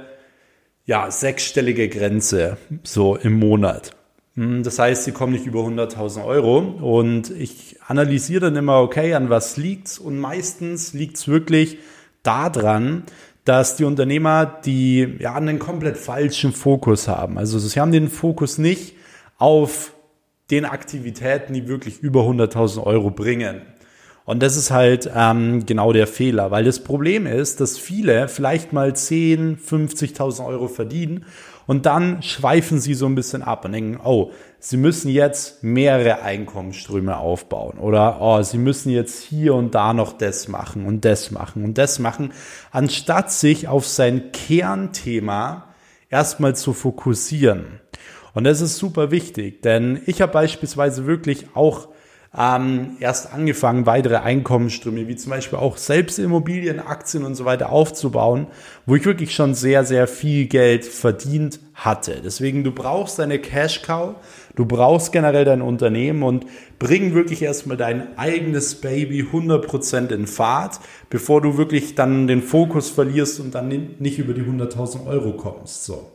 ja, 0.85 1.09
sechsstellige 1.09 1.87
Grenze 1.87 2.57
so 2.83 3.15
im 3.15 3.39
Monat. 3.39 3.95
Hm, 4.35 4.63
das 4.63 4.79
heißt, 4.79 5.05
sie 5.05 5.13
kommen 5.13 5.31
nicht 5.31 5.45
über 5.45 5.61
100.000 5.61 6.25
Euro 6.25 6.57
und 6.57 7.31
ich 7.31 7.77
analysiere 7.87 8.41
dann 8.41 8.57
immer, 8.57 8.81
okay, 8.81 9.13
an 9.13 9.29
was 9.29 9.55
liegt's? 9.55 9.97
Und 9.97 10.19
meistens 10.19 10.91
liegt's 10.91 11.29
wirklich 11.29 11.77
daran, 12.21 13.03
dass 13.45 13.75
die 13.75 13.83
Unternehmer 13.83 14.45
die 14.45 15.17
ja 15.19 15.35
einen 15.35 15.59
komplett 15.59 15.97
falschen 15.97 16.53
Fokus 16.53 17.07
haben. 17.07 17.37
Also 17.37 17.59
sie 17.59 17.79
haben 17.79 17.91
den 17.91 18.09
Fokus 18.09 18.57
nicht 18.57 18.95
auf 19.37 19.93
den 20.51 20.65
Aktivitäten, 20.65 21.53
die 21.53 21.67
wirklich 21.67 21.99
über 21.99 22.21
100.000 22.21 22.83
Euro 22.83 23.09
bringen. 23.09 23.61
Und 24.25 24.41
das 24.41 24.55
ist 24.55 24.71
halt 24.71 25.09
ähm, 25.13 25.65
genau 25.65 25.91
der 25.91 26.07
Fehler, 26.07 26.49
weil 26.49 26.63
das 26.63 26.81
Problem 26.81 27.27
ist, 27.27 27.59
dass 27.59 27.77
viele 27.77 28.29
vielleicht 28.29 28.71
mal 28.71 28.95
10, 28.95 29.57
50.000 29.57 30.45
Euro 30.45 30.69
verdienen 30.69 31.25
und 31.65 31.85
dann 31.85 32.21
schweifen 32.21 32.79
sie 32.79 32.93
so 32.93 33.05
ein 33.05 33.15
bisschen 33.15 33.41
ab 33.41 33.65
und 33.65 33.71
denken, 33.71 33.99
oh, 34.03 34.31
sie 34.59 34.77
müssen 34.77 35.09
jetzt 35.09 35.63
mehrere 35.63 36.21
Einkommensströme 36.21 37.17
aufbauen 37.17 37.77
oder 37.77 38.21
oh, 38.21 38.41
sie 38.41 38.57
müssen 38.57 38.89
jetzt 38.89 39.21
hier 39.21 39.55
und 39.55 39.75
da 39.75 39.93
noch 39.93 40.13
das 40.13 40.47
machen 40.47 40.85
und 40.85 41.05
das 41.05 41.31
machen 41.31 41.63
und 41.63 41.77
das 41.77 41.99
machen, 41.99 42.33
anstatt 42.71 43.31
sich 43.31 43.67
auf 43.67 43.87
sein 43.87 44.31
Kernthema 44.31 45.73
erstmal 46.09 46.55
zu 46.55 46.73
fokussieren. 46.73 47.79
Und 48.33 48.45
das 48.45 48.61
ist 48.61 48.77
super 48.77 49.11
wichtig, 49.11 49.61
denn 49.61 50.01
ich 50.05 50.21
habe 50.21 50.33
beispielsweise 50.33 51.05
wirklich 51.05 51.47
auch 51.53 51.89
ähm, 52.35 52.97
erst 52.99 53.31
angefangen, 53.31 53.85
weitere 53.85 54.15
Einkommensströme, 54.17 55.07
wie 55.07 55.15
zum 55.15 55.29
Beispiel 55.29 55.59
auch 55.59 55.77
selbst 55.77 56.17
Immobilien, 56.17 56.79
Aktien 56.79 57.25
und 57.25 57.35
so 57.35 57.45
weiter 57.45 57.71
aufzubauen, 57.71 58.47
wo 58.87 58.95
ich 58.95 59.05
wirklich 59.05 59.35
schon 59.35 59.53
sehr, 59.53 59.85
sehr 59.85 60.07
viel 60.07 60.47
Geld 60.47 60.83
verdient 60.83 61.59
hatte. 61.75 62.21
Deswegen, 62.23 62.63
du 62.63 62.71
brauchst 62.71 63.19
deine 63.19 63.37
Cash 63.37 63.83
Cow, 63.83 64.15
du 64.55 64.65
brauchst 64.65 65.11
generell 65.11 65.45
dein 65.45 65.61
Unternehmen 65.61 66.23
und 66.23 66.47
bring 66.79 67.13
wirklich 67.13 67.43
erstmal 67.43 67.77
dein 67.77 68.17
eigenes 68.17 68.75
Baby 68.75 69.21
100% 69.31 70.11
in 70.11 70.25
Fahrt, 70.25 70.79
bevor 71.11 71.39
du 71.41 71.57
wirklich 71.57 71.93
dann 71.93 72.25
den 72.25 72.41
Fokus 72.41 72.89
verlierst 72.89 73.39
und 73.39 73.53
dann 73.53 73.67
nicht 73.99 74.17
über 74.17 74.33
die 74.33 74.41
100.000 74.41 75.05
Euro 75.05 75.33
kommst. 75.33 75.85
So. 75.85 76.11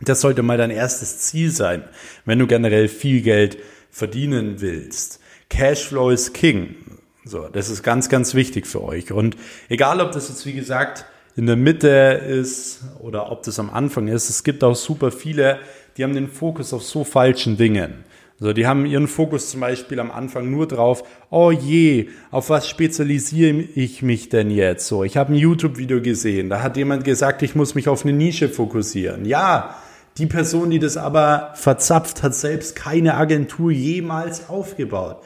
Das 0.00 0.20
sollte 0.20 0.42
mal 0.42 0.58
dein 0.58 0.70
erstes 0.70 1.20
Ziel 1.20 1.52
sein, 1.52 1.84
wenn 2.24 2.40
du 2.40 2.48
generell 2.48 2.88
viel 2.88 3.22
Geld 3.22 3.56
verdienen 3.90 4.60
willst. 4.60 5.20
Cashflow 5.48 6.10
ist 6.10 6.34
King. 6.34 6.76
So, 7.24 7.48
das 7.48 7.70
ist 7.70 7.82
ganz, 7.82 8.08
ganz 8.08 8.34
wichtig 8.34 8.66
für 8.66 8.82
euch. 8.82 9.10
Und 9.12 9.36
egal, 9.68 10.00
ob 10.00 10.12
das 10.12 10.28
jetzt, 10.28 10.44
wie 10.46 10.52
gesagt, 10.52 11.06
in 11.36 11.46
der 11.46 11.56
Mitte 11.56 11.88
ist 11.88 12.82
oder 13.00 13.32
ob 13.32 13.42
das 13.42 13.58
am 13.58 13.70
Anfang 13.70 14.08
ist, 14.08 14.28
es 14.28 14.44
gibt 14.44 14.62
auch 14.62 14.76
super 14.76 15.10
viele, 15.10 15.58
die 15.96 16.04
haben 16.04 16.14
den 16.14 16.28
Fokus 16.28 16.72
auf 16.72 16.84
so 16.84 17.02
falschen 17.02 17.56
Dingen. 17.56 18.04
Also 18.40 18.52
die 18.52 18.66
haben 18.66 18.84
ihren 18.84 19.06
Fokus 19.06 19.50
zum 19.50 19.60
Beispiel 19.60 20.00
am 20.00 20.10
Anfang 20.10 20.50
nur 20.50 20.66
drauf, 20.66 21.04
oh 21.30 21.52
je, 21.52 22.08
auf 22.30 22.50
was 22.50 22.68
spezialisiere 22.68 23.56
ich 23.56 24.02
mich 24.02 24.28
denn 24.28 24.50
jetzt 24.50 24.86
so? 24.88 25.04
Ich 25.04 25.16
habe 25.16 25.32
ein 25.32 25.36
YouTube-Video 25.36 26.02
gesehen, 26.02 26.50
da 26.50 26.60
hat 26.60 26.76
jemand 26.76 27.04
gesagt, 27.04 27.42
ich 27.42 27.54
muss 27.54 27.74
mich 27.74 27.88
auf 27.88 28.04
eine 28.04 28.12
Nische 28.12 28.48
fokussieren. 28.48 29.24
Ja, 29.24 29.76
die 30.18 30.26
Person, 30.26 30.70
die 30.70 30.78
das 30.78 30.96
aber 30.96 31.52
verzapft, 31.54 32.22
hat 32.22 32.34
selbst 32.34 32.76
keine 32.76 33.14
Agentur 33.14 33.70
jemals 33.70 34.48
aufgebaut. 34.48 35.22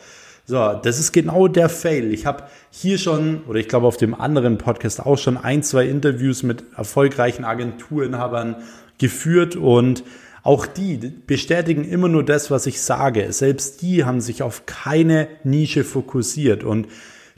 So, 0.47 0.81
das 0.83 0.99
ist 0.99 1.13
genau 1.13 1.47
der 1.47 1.69
Fail. 1.69 2.15
Ich 2.15 2.25
habe 2.25 2.45
hier 2.71 2.97
schon, 2.97 3.43
oder 3.47 3.59
ich 3.59 3.69
glaube 3.69 3.87
auf 3.87 3.99
dem 3.99 4.19
anderen 4.19 4.57
Podcast 4.57 5.05
auch 5.05 5.19
schon 5.19 5.37
ein, 5.37 5.63
zwei 5.63 5.87
Interviews 5.87 6.43
mit 6.43 6.65
erfolgreichen 6.75 7.45
Agenturinhabern 7.45 8.57
geführt 8.97 9.57
und 9.57 10.05
auch 10.43 10.65
die 10.65 10.97
bestätigen 11.27 11.85
immer 11.85 12.09
nur 12.09 12.25
das, 12.25 12.51
was 12.51 12.65
ich 12.65 12.81
sage. 12.81 13.31
Selbst 13.31 13.83
die 13.83 14.07
haben 14.07 14.23
sich 14.23 14.43
auf 14.43 14.65
keine 14.65 15.29
Nische 15.45 15.85
fokussiert 15.85 16.65
und 16.65 16.89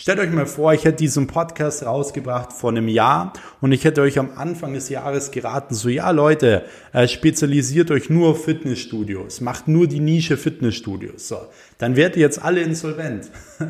Stellt 0.01 0.19
euch 0.19 0.31
mal 0.31 0.47
vor, 0.47 0.73
ich 0.73 0.87
hätte 0.87 0.97
diesen 0.97 1.27
Podcast 1.27 1.85
rausgebracht 1.85 2.55
vor 2.55 2.71
einem 2.71 2.89
Jahr 2.89 3.35
und 3.61 3.73
ich 3.73 3.85
hätte 3.85 4.01
euch 4.01 4.19
am 4.19 4.31
Anfang 4.35 4.73
des 4.73 4.89
Jahres 4.89 5.31
geraten, 5.31 5.75
so 5.75 5.91
ja 5.91 6.11
Leute, 6.11 6.65
äh, 6.95 7.07
spezialisiert 7.07 7.91
euch 7.91 8.09
nur 8.09 8.31
auf 8.31 8.47
Fitnessstudios, 8.47 9.43
macht 9.43 9.69
nur 9.69 9.87
die 9.87 10.01
Nische 10.01 10.39
Fitnessstudios. 10.39 11.29
So, 11.29 11.37
dann 11.77 11.97
werdet 11.97 12.17
ihr 12.17 12.23
jetzt 12.23 12.43
alle 12.43 12.63
insolvent. 12.63 13.31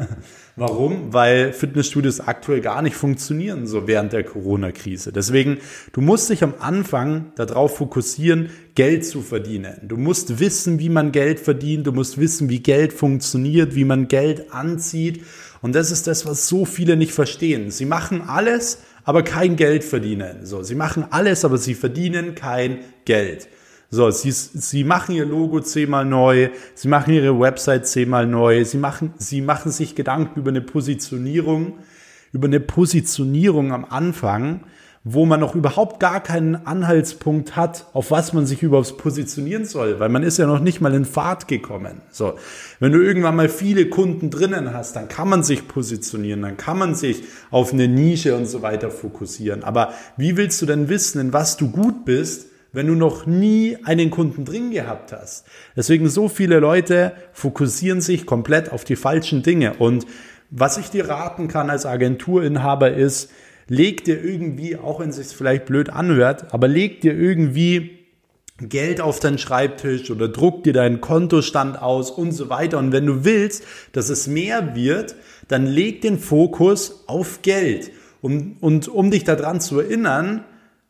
Warum? 0.55 1.13
Weil 1.13 1.53
Fitnessstudios 1.53 2.21
aktuell 2.21 2.61
gar 2.61 2.83
nicht 2.83 2.95
funktionieren, 2.95 3.67
so 3.67 3.89
während 3.89 4.13
der 4.13 4.23
Corona-Krise. 4.23 5.11
Deswegen, 5.11 5.59
du 5.93 6.01
musst 6.01 6.31
dich 6.31 6.45
am 6.45 6.55
Anfang 6.61 7.33
darauf 7.35 7.79
fokussieren, 7.79 8.51
Geld 8.75 9.05
zu 9.05 9.23
verdienen. 9.23 9.81
Du 9.83 9.97
musst 9.97 10.39
wissen, 10.39 10.79
wie 10.79 10.91
man 10.91 11.13
Geld 11.13 11.41
verdient. 11.41 11.87
Du 11.87 11.93
musst 11.93 12.19
wissen, 12.19 12.49
wie 12.51 12.61
Geld 12.61 12.93
funktioniert, 12.93 13.75
wie 13.75 13.85
man 13.85 14.07
Geld 14.07 14.53
anzieht. 14.53 15.25
Und 15.63 15.75
das 15.75 15.91
ist 15.91 16.07
das, 16.07 16.27
was 16.27 16.49
so 16.49 16.65
viele 16.65 16.97
nicht 16.97 17.13
verstehen. 17.13 17.71
Sie 17.71 17.85
machen 17.85 18.23
alles, 18.23 18.83
aber 19.05 19.23
kein 19.23 19.57
Geld 19.57 19.85
verdienen. 19.85 20.47
So, 20.47 20.63
sie 20.63 20.75
machen 20.75 21.05
alles, 21.11 21.45
aber 21.45 21.59
sie 21.59 21.75
verdienen 21.75 22.35
kein 22.35 22.79
Geld. 23.05 23.49
So, 23.91 24.11
sie, 24.11 24.31
sie 24.31 24.85
machen 24.85 25.17
ihr 25.17 25.27
Logo 25.27 25.61
zehnmal 25.61 26.05
neu, 26.05 26.51
sie 26.75 26.87
machen 26.87 27.13
ihre 27.13 27.39
Website 27.39 27.89
zehnmal 27.89 28.27
neu, 28.27 28.65
sie 28.65 28.79
machen, 28.79 29.13
sie 29.19 29.41
machen 29.41 29.73
sich 29.73 29.97
Gedanken 29.97 30.39
über 30.39 30.51
eine 30.51 30.61
Positionierung, 30.61 31.79
über 32.33 32.47
eine 32.47 32.61
Positionierung 32.61 33.73
am 33.73 33.85
Anfang, 33.85 34.61
wo 35.03 35.25
man 35.25 35.41
noch 35.41 35.55
überhaupt 35.55 35.99
gar 35.99 36.23
keinen 36.23 36.67
Anhaltspunkt 36.67 37.57
hat, 37.57 37.87
auf 37.95 38.11
was 38.11 38.35
man 38.35 38.45
sich 38.45 38.63
überhaupt 38.63 38.99
positionieren 38.99 39.65
soll, 39.65 39.99
weil 39.99 40.11
man 40.11 40.23
ist 40.23 40.37
ja 40.37 40.47
noch 40.47 40.61
nicht 40.61 40.83
mal 40.83 40.95
in 40.95 41.07
Fahrt 41.07 41.49
gekommen. 41.49 42.03
So, 42.11 42.35
wenn 42.81 42.93
du 42.93 43.01
irgendwann 43.01 43.35
mal 43.35 43.49
viele 43.49 43.89
Kunden 43.89 44.29
drinnen 44.29 44.75
hast, 44.75 44.97
dann 44.97 45.09
kann 45.09 45.29
man 45.31 45.43
sich 45.43 45.67
positionieren, 45.67 46.43
dann 46.43 46.59
kann 46.59 46.79
man 46.79 46.95
sich 46.95 47.23
auf 47.51 47.73
eine 47.73 47.89
Nische 47.89 48.37
und 48.37 48.45
so 48.45 48.61
weiter 48.61 48.91
fokussieren. 48.91 49.65
Aber 49.65 49.95
wie 50.19 50.37
willst 50.37 50.61
du 50.61 50.67
denn 50.67 50.91
wissen, 50.91 51.19
in 51.19 51.33
was 51.33 51.57
du 51.57 51.71
gut 51.71 52.05
bist, 52.05 52.49
wenn 52.73 52.87
du 52.87 52.95
noch 52.95 53.25
nie 53.25 53.79
einen 53.85 54.11
Kunden 54.11 54.45
drin 54.45 54.71
gehabt 54.71 55.15
hast? 55.15 55.47
Deswegen 55.75 56.11
so 56.11 56.29
viele 56.29 56.61
Leute 56.61 57.13
fokussieren 57.33 58.03
sich 58.03 58.27
komplett 58.27 58.71
auf 58.71 58.85
die 58.85 58.97
falschen 58.97 59.43
Dinge 59.43 59.75
und 59.79 60.05
was 60.51 60.79
ich 60.79 60.91
dir 60.91 61.09
raten 61.09 61.49
kann 61.49 61.71
als 61.71 61.87
Agenturinhaber 61.87 62.93
ist, 62.93 63.31
leg 63.71 64.03
dir 64.03 64.23
irgendwie, 64.23 64.77
auch 64.77 64.99
wenn 64.99 65.11
es 65.11 65.17
sich 65.17 65.29
vielleicht 65.29 65.65
blöd 65.65 65.91
anhört, 65.91 66.53
aber 66.53 66.67
leg 66.67 67.01
dir 67.01 67.15
irgendwie 67.15 68.01
Geld 68.59 69.01
auf 69.01 69.21
deinen 69.21 69.39
Schreibtisch 69.39 70.11
oder 70.11 70.29
druck 70.29 70.65
dir 70.65 70.73
deinen 70.73 71.01
Kontostand 71.01 71.81
aus 71.81 72.11
und 72.11 72.33
so 72.33 72.51
weiter. 72.51 72.79
Und 72.79 72.93
wenn 72.93 73.07
du 73.07 73.25
willst, 73.25 73.65
dass 73.93 74.09
es 74.11 74.27
mehr 74.27 74.75
wird, 74.75 75.15
dann 75.47 75.67
leg 75.67 76.03
den 76.03 76.19
Fokus 76.19 77.05
auf 77.07 77.43
Geld. 77.43 77.93
Um, 78.21 78.57
und 78.61 78.89
um 78.89 79.11
dich 79.11 79.25
daran 79.25 79.61
zu 79.61 79.81
erinnern, 79.81 80.45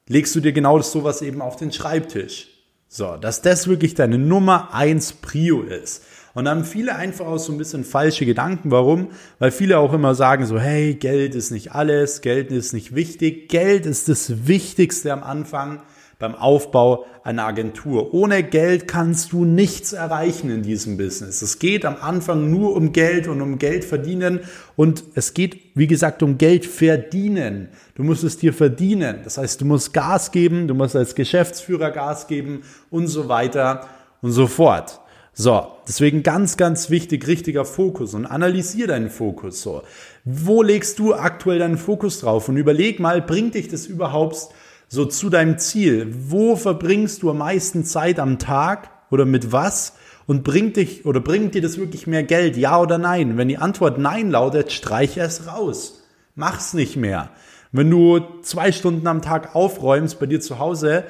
legst 0.09 0.35
du 0.35 0.41
dir 0.41 0.53
genau 0.53 0.79
das 0.79 0.91
sowas 0.91 1.21
eben 1.23 1.43
auf 1.43 1.57
den 1.57 1.73
Schreibtisch. 1.73 2.49
So, 2.89 3.19
dass 3.19 3.43
das 3.43 3.69
wirklich 3.69 3.95
deine 3.95 4.19
Nummer 4.19 4.75
eins 4.75 5.13
Prio 5.13 5.63
ist. 5.63 6.03
Und 6.33 6.45
dann 6.45 6.65
viele 6.65 6.95
einfach 6.95 7.27
auch 7.27 7.39
so 7.39 7.53
ein 7.53 7.59
bisschen 7.59 7.85
falsche 7.85 8.25
Gedanken. 8.25 8.71
Warum? 8.71 9.09
Weil 9.39 9.51
viele 9.51 9.79
auch 9.79 9.93
immer 9.93 10.15
sagen 10.15 10.47
so, 10.47 10.59
hey, 10.59 10.95
Geld 10.95 11.35
ist 11.35 11.51
nicht 11.51 11.73
alles, 11.73 12.21
Geld 12.21 12.53
ist 12.53 12.73
nicht 12.73 12.95
wichtig. 12.95 13.49
Geld 13.49 13.85
ist 13.87 14.09
das 14.09 14.47
Wichtigste 14.47 15.13
am 15.13 15.23
Anfang 15.23 15.83
beim 16.21 16.35
Aufbau 16.37 17.07
einer 17.25 17.47
Agentur. 17.47 18.15
Ohne 18.15 18.45
Geld 18.45 18.87
kannst 18.87 19.33
du 19.33 19.45
nichts 19.45 19.93
erreichen 19.93 20.51
in 20.51 20.63
diesem 20.63 20.97
Business. 20.99 21.43
Es 21.43 21.59
geht 21.59 21.85
am 21.85 21.97
Anfang 22.01 22.51
nur 22.51 22.77
um 22.77 22.93
Geld 22.93 23.27
und 23.27 23.41
um 23.41 23.59
Geld 23.59 23.85
verdienen 23.85 24.41
und 24.77 25.03
es 25.15 25.35
geht, 25.35 25.59
wie 25.75 25.87
gesagt, 25.87 26.23
um 26.23 26.39
Geld 26.39 26.67
verdienen. 26.67 27.71
Du 27.95 28.05
musst 28.05 28.23
es 28.23 28.37
dir 28.37 28.53
verdienen. 28.53 29.21
Das 29.25 29.39
heißt, 29.39 29.63
du 29.63 29.65
musst 29.65 29.93
Gas 29.95 30.31
geben, 30.31 30.69
du 30.69 30.75
musst 30.75 30.95
als 30.95 31.15
Geschäftsführer 31.15 31.91
Gas 31.91 32.27
geben 32.27 32.63
und 32.91 33.09
so 33.09 33.29
weiter 33.29 33.89
und 34.21 34.33
so 34.33 34.47
fort. 34.47 35.01
So, 35.43 35.69
deswegen 35.89 36.23
ganz, 36.23 36.59
ganz 36.59 36.91
wichtig, 36.91 37.27
richtiger 37.27 37.65
Fokus 37.65 38.13
und 38.13 38.27
analysier 38.27 38.87
deinen 38.87 39.09
Fokus. 39.09 39.63
So, 39.63 39.85
wo 40.27 40.63
legst 40.63 40.99
du 40.99 41.15
aktuell 41.15 41.61
deinen 41.61 41.79
Fokus 41.79 42.21
drauf 42.21 42.51
und 42.51 42.59
überleg 42.59 43.01
mal, 43.01 43.23
bringt 43.23 43.55
dich 43.55 43.69
das 43.69 43.87
überhaupt 43.87 44.49
so 44.89 45.07
zu 45.07 45.31
deinem 45.31 45.57
Ziel? 45.57 46.09
Wo 46.29 46.57
verbringst 46.57 47.23
du 47.23 47.31
am 47.31 47.39
meisten 47.39 47.87
Zeit 47.87 48.19
am 48.19 48.39
Tag 48.39 48.91
oder 49.11 49.25
mit 49.25 49.51
was? 49.51 49.95
Und 50.27 50.45
bringt 50.45 50.77
dich 50.77 51.07
oder 51.07 51.21
bringt 51.21 51.55
dir 51.55 51.63
das 51.63 51.79
wirklich 51.79 52.07
mehr 52.07 52.23
Geld? 52.23 52.59
Ja 52.59 52.79
oder 52.79 52.99
nein? 52.99 53.39
Wenn 53.39 53.49
die 53.49 53.57
Antwort 53.57 53.97
nein 53.97 54.31
lautet, 54.31 54.73
streich 54.73 55.17
es 55.17 55.47
raus. 55.47 56.03
Mach's 56.35 56.75
nicht 56.75 56.97
mehr. 56.97 57.31
Wenn 57.73 57.91
du 57.91 58.21
zwei 58.43 58.73
Stunden 58.73 59.07
am 59.07 59.23
Tag 59.23 59.55
aufräumst 59.55 60.21
bei 60.21 60.27
dir 60.27 60.43
zu 60.43 60.59
Hause, 60.59 61.05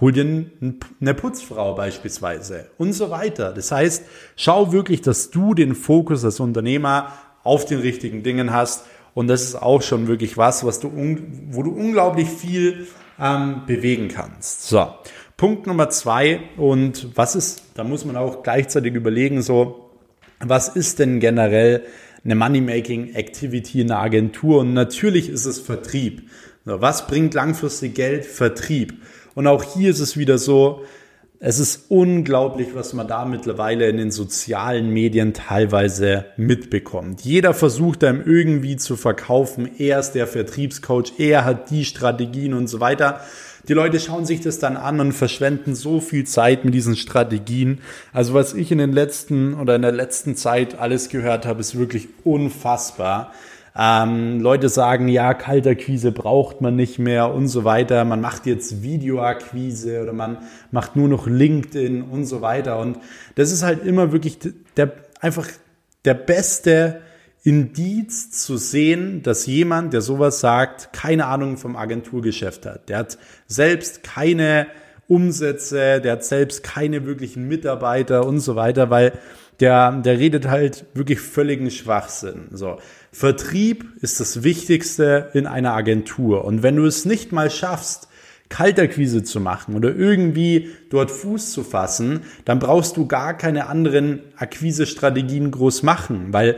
hol 0.00 0.12
dir 0.12 0.46
eine 1.00 1.14
Putzfrau 1.14 1.74
beispielsweise 1.74 2.70
und 2.78 2.92
so 2.92 3.10
weiter. 3.10 3.52
Das 3.52 3.70
heißt, 3.70 4.04
schau 4.36 4.72
wirklich, 4.72 5.02
dass 5.02 5.30
du 5.30 5.54
den 5.54 5.74
Fokus 5.74 6.24
als 6.24 6.40
Unternehmer 6.40 7.12
auf 7.42 7.64
den 7.64 7.80
richtigen 7.80 8.22
Dingen 8.22 8.52
hast 8.52 8.84
und 9.14 9.28
das 9.28 9.42
ist 9.42 9.56
auch 9.56 9.82
schon 9.82 10.06
wirklich 10.06 10.36
was, 10.36 10.64
was 10.64 10.80
du, 10.80 10.90
wo 11.50 11.62
du 11.62 11.70
unglaublich 11.72 12.28
viel 12.28 12.86
ähm, 13.20 13.62
bewegen 13.66 14.08
kannst. 14.08 14.68
So, 14.68 14.88
Punkt 15.36 15.66
Nummer 15.66 15.90
zwei 15.90 16.40
und 16.56 17.16
was 17.16 17.34
ist, 17.34 17.62
da 17.74 17.84
muss 17.84 18.04
man 18.04 18.16
auch 18.16 18.42
gleichzeitig 18.42 18.94
überlegen, 18.94 19.42
so, 19.42 19.90
was 20.40 20.68
ist 20.68 20.98
denn 20.98 21.20
generell 21.20 21.84
eine 22.24 22.34
Money-Making-Activity 22.34 23.80
in 23.80 23.90
einer 23.90 24.00
Agentur? 24.00 24.60
Und 24.60 24.74
natürlich 24.74 25.28
ist 25.28 25.46
es 25.46 25.58
Vertrieb. 25.58 26.28
Was 26.64 27.06
bringt 27.06 27.34
langfristig 27.34 27.94
Geld? 27.94 28.24
Vertrieb. 28.24 29.02
Und 29.34 29.46
auch 29.46 29.62
hier 29.62 29.90
ist 29.90 30.00
es 30.00 30.16
wieder 30.16 30.38
so, 30.38 30.82
es 31.42 31.58
ist 31.58 31.86
unglaublich, 31.88 32.74
was 32.74 32.92
man 32.92 33.08
da 33.08 33.24
mittlerweile 33.24 33.88
in 33.88 33.96
den 33.96 34.10
sozialen 34.10 34.90
Medien 34.90 35.32
teilweise 35.32 36.26
mitbekommt. 36.36 37.22
Jeder 37.22 37.54
versucht 37.54 38.04
einem 38.04 38.22
irgendwie 38.26 38.76
zu 38.76 38.94
verkaufen, 38.94 39.70
er 39.78 40.00
ist 40.00 40.12
der 40.12 40.26
Vertriebscoach, 40.26 41.14
er 41.16 41.46
hat 41.46 41.70
die 41.70 41.86
Strategien 41.86 42.52
und 42.52 42.66
so 42.66 42.80
weiter. 42.80 43.20
Die 43.68 43.72
Leute 43.72 44.00
schauen 44.00 44.26
sich 44.26 44.42
das 44.42 44.58
dann 44.58 44.76
an 44.76 45.00
und 45.00 45.12
verschwenden 45.12 45.74
so 45.74 46.00
viel 46.00 46.24
Zeit 46.26 46.66
mit 46.66 46.74
diesen 46.74 46.96
Strategien. 46.96 47.80
Also 48.12 48.34
was 48.34 48.52
ich 48.52 48.70
in 48.70 48.78
den 48.78 48.92
letzten 48.92 49.54
oder 49.54 49.76
in 49.76 49.82
der 49.82 49.92
letzten 49.92 50.36
Zeit 50.36 50.78
alles 50.78 51.08
gehört 51.08 51.46
habe, 51.46 51.60
ist 51.60 51.78
wirklich 51.78 52.08
unfassbar. 52.22 53.32
Ähm, 53.76 54.40
Leute 54.40 54.68
sagen, 54.68 55.08
ja, 55.08 55.32
Kaltakquise 55.34 56.12
braucht 56.12 56.60
man 56.60 56.76
nicht 56.76 56.98
mehr 56.98 57.32
und 57.32 57.48
so 57.48 57.64
weiter. 57.64 58.04
Man 58.04 58.20
macht 58.20 58.46
jetzt 58.46 58.82
Videoakquise 58.82 60.02
oder 60.02 60.12
man 60.12 60.38
macht 60.70 60.96
nur 60.96 61.08
noch 61.08 61.26
LinkedIn 61.26 62.02
und 62.02 62.24
so 62.26 62.42
weiter. 62.42 62.78
Und 62.78 62.98
das 63.36 63.52
ist 63.52 63.62
halt 63.62 63.84
immer 63.84 64.12
wirklich 64.12 64.38
der, 64.76 64.92
einfach 65.20 65.46
der 66.04 66.14
beste 66.14 67.00
Indiz 67.42 68.30
zu 68.30 68.56
sehen, 68.56 69.22
dass 69.22 69.46
jemand, 69.46 69.92
der 69.92 70.02
sowas 70.02 70.40
sagt, 70.40 70.92
keine 70.92 71.26
Ahnung 71.26 71.56
vom 71.56 71.76
Agenturgeschäft 71.76 72.66
hat. 72.66 72.88
Der 72.88 72.98
hat 72.98 73.18
selbst 73.46 74.02
keine 74.02 74.66
Umsätze, 75.08 76.00
der 76.00 76.12
hat 76.12 76.24
selbst 76.24 76.62
keine 76.62 77.06
wirklichen 77.06 77.48
Mitarbeiter 77.48 78.26
und 78.26 78.40
so 78.40 78.56
weiter, 78.56 78.90
weil 78.90 79.12
der, 79.58 79.92
der 79.92 80.18
redet 80.18 80.48
halt 80.48 80.86
wirklich 80.94 81.20
völligen 81.20 81.70
Schwachsinn. 81.70 82.48
So. 82.52 82.78
Vertrieb 83.12 83.86
ist 84.00 84.20
das 84.20 84.42
Wichtigste 84.42 85.30
in 85.34 85.46
einer 85.46 85.72
Agentur. 85.72 86.44
Und 86.44 86.62
wenn 86.62 86.76
du 86.76 86.86
es 86.86 87.04
nicht 87.04 87.32
mal 87.32 87.50
schaffst, 87.50 88.08
Kalterquise 88.48 89.22
zu 89.22 89.40
machen 89.40 89.76
oder 89.76 89.94
irgendwie 89.94 90.70
dort 90.90 91.10
Fuß 91.10 91.52
zu 91.52 91.62
fassen, 91.62 92.22
dann 92.44 92.58
brauchst 92.58 92.96
du 92.96 93.06
gar 93.06 93.36
keine 93.36 93.68
anderen 93.68 94.20
Akquise-Strategien 94.36 95.50
groß 95.50 95.82
machen, 95.82 96.32
weil 96.32 96.56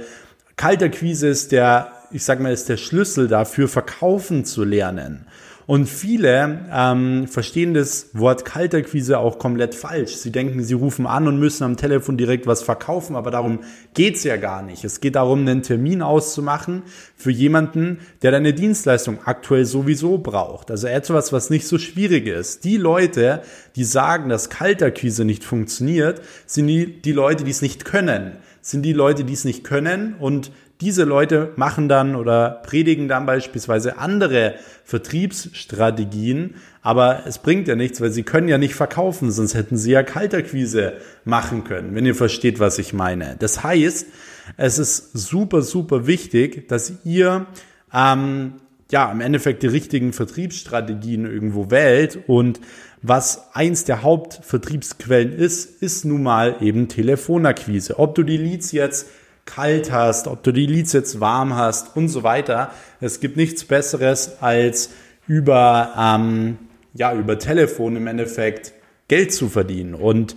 Kalterquise 0.56 1.28
ist 1.28 1.52
der, 1.52 1.92
ich 2.10 2.24
sag 2.24 2.40
mal, 2.40 2.52
ist 2.52 2.68
der 2.68 2.76
Schlüssel 2.76 3.28
dafür, 3.28 3.68
verkaufen 3.68 4.44
zu 4.44 4.64
lernen. 4.64 5.26
Und 5.66 5.88
viele 5.88 6.66
ähm, 6.72 7.28
verstehen 7.28 7.74
das 7.74 8.08
Wort 8.14 8.44
Kalterquise 8.44 9.18
auch 9.18 9.38
komplett 9.38 9.74
falsch. 9.74 10.16
Sie 10.16 10.32
denken, 10.32 10.62
sie 10.64 10.74
rufen 10.74 11.06
an 11.06 11.28
und 11.28 11.38
müssen 11.38 11.64
am 11.64 11.76
Telefon 11.76 12.16
direkt 12.16 12.46
was 12.46 12.62
verkaufen, 12.62 13.16
aber 13.16 13.30
darum 13.30 13.60
geht's 13.94 14.24
ja 14.24 14.36
gar 14.36 14.62
nicht. 14.62 14.84
Es 14.84 15.00
geht 15.00 15.14
darum, 15.14 15.40
einen 15.40 15.62
Termin 15.62 16.02
auszumachen 16.02 16.82
für 17.16 17.30
jemanden, 17.30 17.98
der 18.22 18.32
deine 18.32 18.54
Dienstleistung 18.54 19.20
aktuell 19.24 19.64
sowieso 19.64 20.18
braucht. 20.18 20.70
Also 20.70 20.88
etwas, 20.88 21.32
was 21.32 21.50
nicht 21.50 21.66
so 21.66 21.78
schwierig 21.78 22.26
ist. 22.26 22.64
Die 22.64 22.76
Leute, 22.76 23.42
die 23.76 23.84
sagen, 23.84 24.28
dass 24.28 24.50
Kalterquise 24.50 25.24
nicht 25.24 25.44
funktioniert, 25.44 26.20
sind 26.46 26.66
die, 26.66 27.00
die 27.00 27.12
Leute, 27.12 27.44
die 27.44 27.50
es 27.50 27.62
nicht 27.62 27.84
können 27.84 28.38
sind 28.62 28.82
die 28.82 28.92
Leute, 28.92 29.24
die 29.24 29.32
es 29.32 29.44
nicht 29.44 29.64
können 29.64 30.14
und 30.18 30.52
diese 30.82 31.04
Leute 31.04 31.52
machen 31.54 31.88
dann 31.88 32.16
oder 32.16 32.60
predigen 32.66 33.06
dann 33.06 33.24
beispielsweise 33.24 33.98
andere 33.98 34.56
Vertriebsstrategien, 34.84 36.56
aber 36.82 37.22
es 37.24 37.38
bringt 37.38 37.68
ja 37.68 37.76
nichts, 37.76 38.00
weil 38.00 38.10
sie 38.10 38.24
können 38.24 38.48
ja 38.48 38.58
nicht 38.58 38.74
verkaufen, 38.74 39.30
sonst 39.30 39.54
hätten 39.54 39.76
sie 39.76 39.92
ja 39.92 40.02
Kalterquise 40.02 40.94
machen 41.24 41.62
können, 41.62 41.94
wenn 41.94 42.04
ihr 42.04 42.16
versteht, 42.16 42.58
was 42.58 42.80
ich 42.80 42.92
meine. 42.92 43.36
Das 43.38 43.62
heißt, 43.62 44.06
es 44.56 44.78
ist 44.80 45.12
super, 45.16 45.62
super 45.62 46.08
wichtig, 46.08 46.66
dass 46.66 46.92
ihr 47.04 47.46
ähm, 47.94 48.54
ja 48.90 49.10
im 49.10 49.20
Endeffekt 49.20 49.62
die 49.62 49.68
richtigen 49.68 50.12
Vertriebsstrategien 50.12 51.26
irgendwo 51.26 51.70
wählt 51.70 52.18
und 52.26 52.60
was 53.02 53.54
eins 53.54 53.84
der 53.84 54.02
Hauptvertriebsquellen 54.02 55.32
ist, 55.32 55.82
ist 55.82 56.04
nun 56.04 56.22
mal 56.24 56.56
eben 56.60 56.88
Telefonakquise. 56.88 57.98
Ob 57.98 58.14
du 58.14 58.22
die 58.24 58.36
Leads 58.36 58.72
jetzt 58.72 59.08
kalt 59.44 59.90
hast, 59.92 60.28
ob 60.28 60.42
du 60.42 60.52
die 60.52 60.66
Leads 60.66 60.92
jetzt 60.92 61.20
warm 61.20 61.56
hast 61.56 61.96
und 61.96 62.08
so 62.08 62.22
weiter. 62.22 62.70
Es 63.00 63.20
gibt 63.20 63.36
nichts 63.36 63.64
Besseres 63.64 64.40
als 64.40 64.90
über, 65.26 65.94
ähm, 65.98 66.58
ja, 66.94 67.14
über 67.14 67.38
Telefon 67.38 67.96
im 67.96 68.06
Endeffekt 68.06 68.72
Geld 69.08 69.32
zu 69.32 69.48
verdienen. 69.48 69.94
Und 69.94 70.36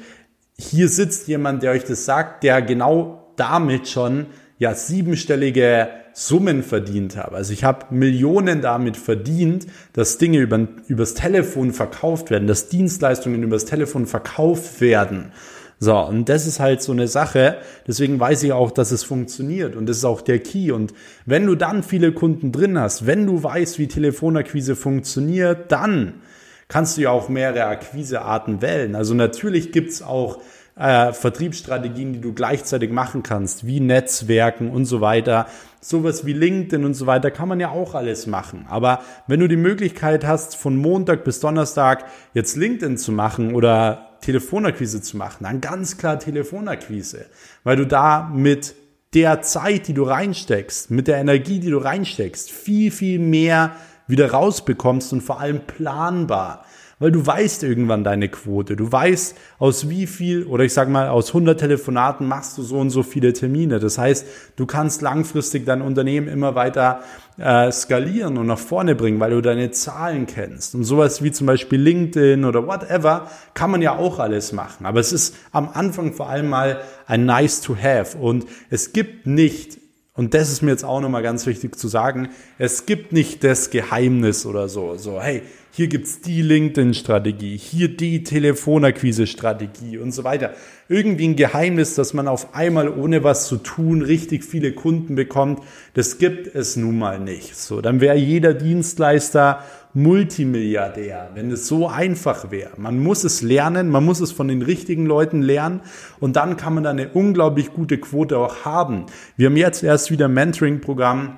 hier 0.58 0.90
sitzt 0.90 1.28
jemand, 1.28 1.64
der 1.64 1.72
euch 1.72 1.84
das 1.84 2.06
sagt, 2.06 2.44
der 2.44 2.62
genau 2.62 3.32
damit 3.36 3.88
schon 3.88 4.28
ja 4.58 4.74
siebenstellige 4.74 5.90
Summen 6.14 6.64
verdient 6.64 7.18
habe. 7.18 7.36
Also 7.36 7.52
ich 7.52 7.66
habe 7.66 7.94
Millionen 7.94 8.62
damit 8.62 8.96
verdient, 8.96 9.68
dass 9.92 10.18
Dinge 10.18 10.40
über, 10.40 10.66
übers 10.88 11.14
Telefon 11.14 11.74
verkauft 11.74 12.32
werden, 12.32 12.48
dass 12.48 12.70
Dienstleistungen 12.70 13.44
übers 13.44 13.66
Telefon 13.66 14.06
verkauft 14.06 14.80
werden. 14.80 15.34
So, 15.80 15.98
und 15.98 16.30
das 16.30 16.48
ist 16.48 16.60
halt 16.60 16.82
so 16.82 16.92
eine 16.92 17.08
Sache. 17.08 17.58
Deswegen 17.88 18.20
weiß 18.20 18.44
ich 18.44 18.54
auch, 18.54 18.72
dass 18.72 18.92
es 18.92 19.04
funktioniert. 19.04 19.76
Und 19.76 19.88
das 19.88 19.98
ist 19.98 20.06
auch 20.06 20.22
der 20.22 20.40
Key. 20.40 20.72
Und 20.72 20.94
wenn 21.26 21.46
du 21.46 21.56
dann 21.56 21.84
viele 21.84 22.12
Kunden 22.12 22.52
drin 22.52 22.80
hast, 22.80 23.06
wenn 23.06 23.26
du 23.26 23.44
weißt, 23.44 23.78
wie 23.80 23.88
Telefonakquise 23.88 24.76
funktioniert, 24.76 25.72
dann 25.72 26.22
kannst 26.68 26.98
du 26.98 27.02
ja 27.02 27.12
auch 27.12 27.30
mehrere 27.30 27.66
Akquisearten 27.66 28.62
wählen. 28.62 28.96
Also 28.96 29.14
natürlich 29.14 29.72
gibt's 29.72 30.02
auch 30.02 30.40
äh, 30.78 31.14
Vertriebsstrategien, 31.14 32.14
die 32.14 32.22
du 32.22 32.34
gleichzeitig 32.34 32.92
machen 32.92 33.24
kannst, 33.24 33.66
wie 33.66 33.80
Netzwerken 33.80 34.72
und 34.72 34.86
so 34.86 35.02
weiter. 35.02 35.48
Sowas 35.80 36.26
wie 36.26 36.34
LinkedIn 36.34 36.84
und 36.84 36.96
so 36.96 37.06
weiter 37.06 37.32
kann 37.32 37.48
man 37.48 37.60
ja 37.60 37.70
auch 37.70 37.96
alles 37.96 38.28
machen. 38.28 38.66
Aber 38.70 39.02
wenn 39.28 39.40
du 39.40 39.48
die 39.48 39.56
Möglichkeit 39.56 40.26
hast, 40.26 40.56
von 40.56 40.76
Montag 40.76 41.24
bis 41.24 41.40
Donnerstag 41.40 42.06
jetzt 42.34 42.56
LinkedIn 42.56 42.98
zu 42.98 43.12
machen 43.12 43.54
oder 43.54 44.05
Telefonakquise 44.26 45.02
zu 45.02 45.18
machen, 45.18 45.44
dann 45.44 45.62
ganz 45.62 45.98
klar 45.98 46.18
Telefonakquise, 46.18 47.28
weil 47.64 47.76
du 47.76 47.86
da 47.86 48.28
mit 48.34 48.76
der 49.14 49.44
Zeit, 49.44 49.88
die 49.88 49.94
du 49.94 50.04
reinsteckst, 50.04 50.90
mit 50.90 51.08
der 51.08 51.18
Energie, 51.18 51.60
die 51.60 51.70
du 51.70 51.78
reinsteckst, 51.78 52.52
viel, 52.52 52.90
viel 52.90 53.20
mehr 53.20 53.76
wieder 54.08 54.32
rausbekommst 54.32 55.14
und 55.14 55.22
vor 55.22 55.40
allem 55.40 55.62
planbar 55.68 56.65
weil 57.00 57.12
du 57.12 57.26
weißt 57.26 57.64
irgendwann 57.64 58.04
deine 58.04 58.30
Quote. 58.30 58.76
Du 58.76 58.92
weißt, 58.92 59.36
aus 59.60 59.90
wie 59.90 60.08
viel, 60.08 60.46
oder 60.46 60.64
ich 60.64 60.74
sag 60.74 60.90
mal, 60.90 61.10
aus 61.10 61.30
100 61.30 61.60
Telefonaten 61.60 62.28
machst 62.28 62.58
du 62.58 62.64
so 62.64 62.78
und 62.78 62.90
so 62.90 63.04
viele 63.04 63.34
Termine. 63.34 63.80
Das 63.80 63.98
heißt, 63.98 64.26
du 64.56 64.66
kannst 64.66 65.02
langfristig 65.02 65.66
dein 65.66 65.82
Unternehmen 65.82 66.28
immer 66.28 66.56
weiter 66.56 67.02
äh, 67.38 67.72
skalieren 67.72 68.38
und 68.38 68.48
nach 68.48 68.60
vorne 68.60 68.96
bringen, 68.96 69.20
weil 69.20 69.32
du 69.32 69.42
deine 69.42 69.72
Zahlen 69.72 70.26
kennst. 70.26 70.74
Und 70.74 70.86
sowas 70.86 71.22
wie 71.22 71.32
zum 71.32 71.48
Beispiel 71.48 71.82
LinkedIn 71.82 72.46
oder 72.46 72.66
whatever 72.66 73.30
kann 73.54 73.72
man 73.72 73.82
ja 73.82 73.98
auch 73.98 74.20
alles 74.20 74.54
machen. 74.54 74.86
Aber 74.86 75.00
es 75.00 75.12
ist 75.12 75.36
am 75.52 75.70
Anfang 75.74 76.14
vor 76.14 76.30
allem 76.30 76.50
mal 76.50 76.80
ein 77.08 77.26
nice 77.26 77.62
to 77.62 77.76
have. 77.76 78.18
Und 78.18 78.46
es 78.70 78.94
gibt 78.94 79.28
nicht 79.28 79.80
und 80.18 80.34
das 80.34 80.50
ist 80.50 80.62
mir 80.62 80.72
jetzt 80.72 80.86
auch 80.86 81.02
nochmal 81.02 81.24
ganz 81.24 81.46
wichtig 81.46 81.78
zu 81.78 81.90
sagen. 81.90 82.30
Es 82.58 82.86
gibt 82.86 83.12
nicht 83.12 83.44
das 83.44 83.70
Geheimnis 83.70 84.46
oder 84.46 84.70
so. 84.70 84.96
So, 84.96 85.22
hey, 85.22 85.42
hier 85.76 85.88
gibt's 85.88 86.22
die 86.22 86.42
LinkedIn-Strategie, 86.42 87.58
hier 87.58 87.90
die 87.90 88.24
Telefonakquise-Strategie 88.24 89.98
und 89.98 90.14
so 90.14 90.24
weiter. 90.24 90.54
Irgendwie 90.88 91.28
ein 91.28 91.36
Geheimnis, 91.36 91.96
dass 91.96 92.14
man 92.14 92.30
auf 92.30 92.56
einmal 92.56 92.88
ohne 92.88 93.26
was 93.26 93.48
zu 93.48 93.58
tun 93.58 94.02
richtig 94.02 94.46
viele 94.46 94.72
Kunden 94.72 95.16
bekommt, 95.16 95.60
das 95.94 96.18
gibt 96.18 96.48
es 96.56 96.78
nun 96.78 96.98
mal 96.98 97.20
nicht. 97.20 97.58
So, 97.58 97.82
dann 97.82 98.00
wäre 98.00 98.16
jeder 98.16 98.54
Dienstleister 98.54 99.66
Multimilliardär, 99.94 101.32
wenn 101.34 101.52
es 101.52 101.68
so 101.68 101.90
einfach 101.90 102.52
wäre. 102.52 102.72
Man 102.78 102.98
muss 103.04 103.26
es 103.26 103.42
lernen, 103.42 103.90
man 103.90 104.06
muss 104.06 104.22
es 104.22 104.32
von 104.32 104.48
den 104.48 104.62
richtigen 104.62 105.06
Leuten 105.06 105.42
lernen 105.42 105.82
und 106.22 106.38
dann 106.38 106.56
kann 106.56 106.74
man 106.74 106.86
da 106.86 106.92
eine 106.92 107.10
unglaublich 107.10 107.74
gute 107.74 107.98
Quote 107.98 108.38
auch 108.38 108.64
haben. 108.64 109.08
Wir 109.36 109.48
haben 109.48 109.58
jetzt 109.58 109.84
erst 109.84 110.10
wieder 110.10 110.30
Mentoring-Programm, 110.30 111.38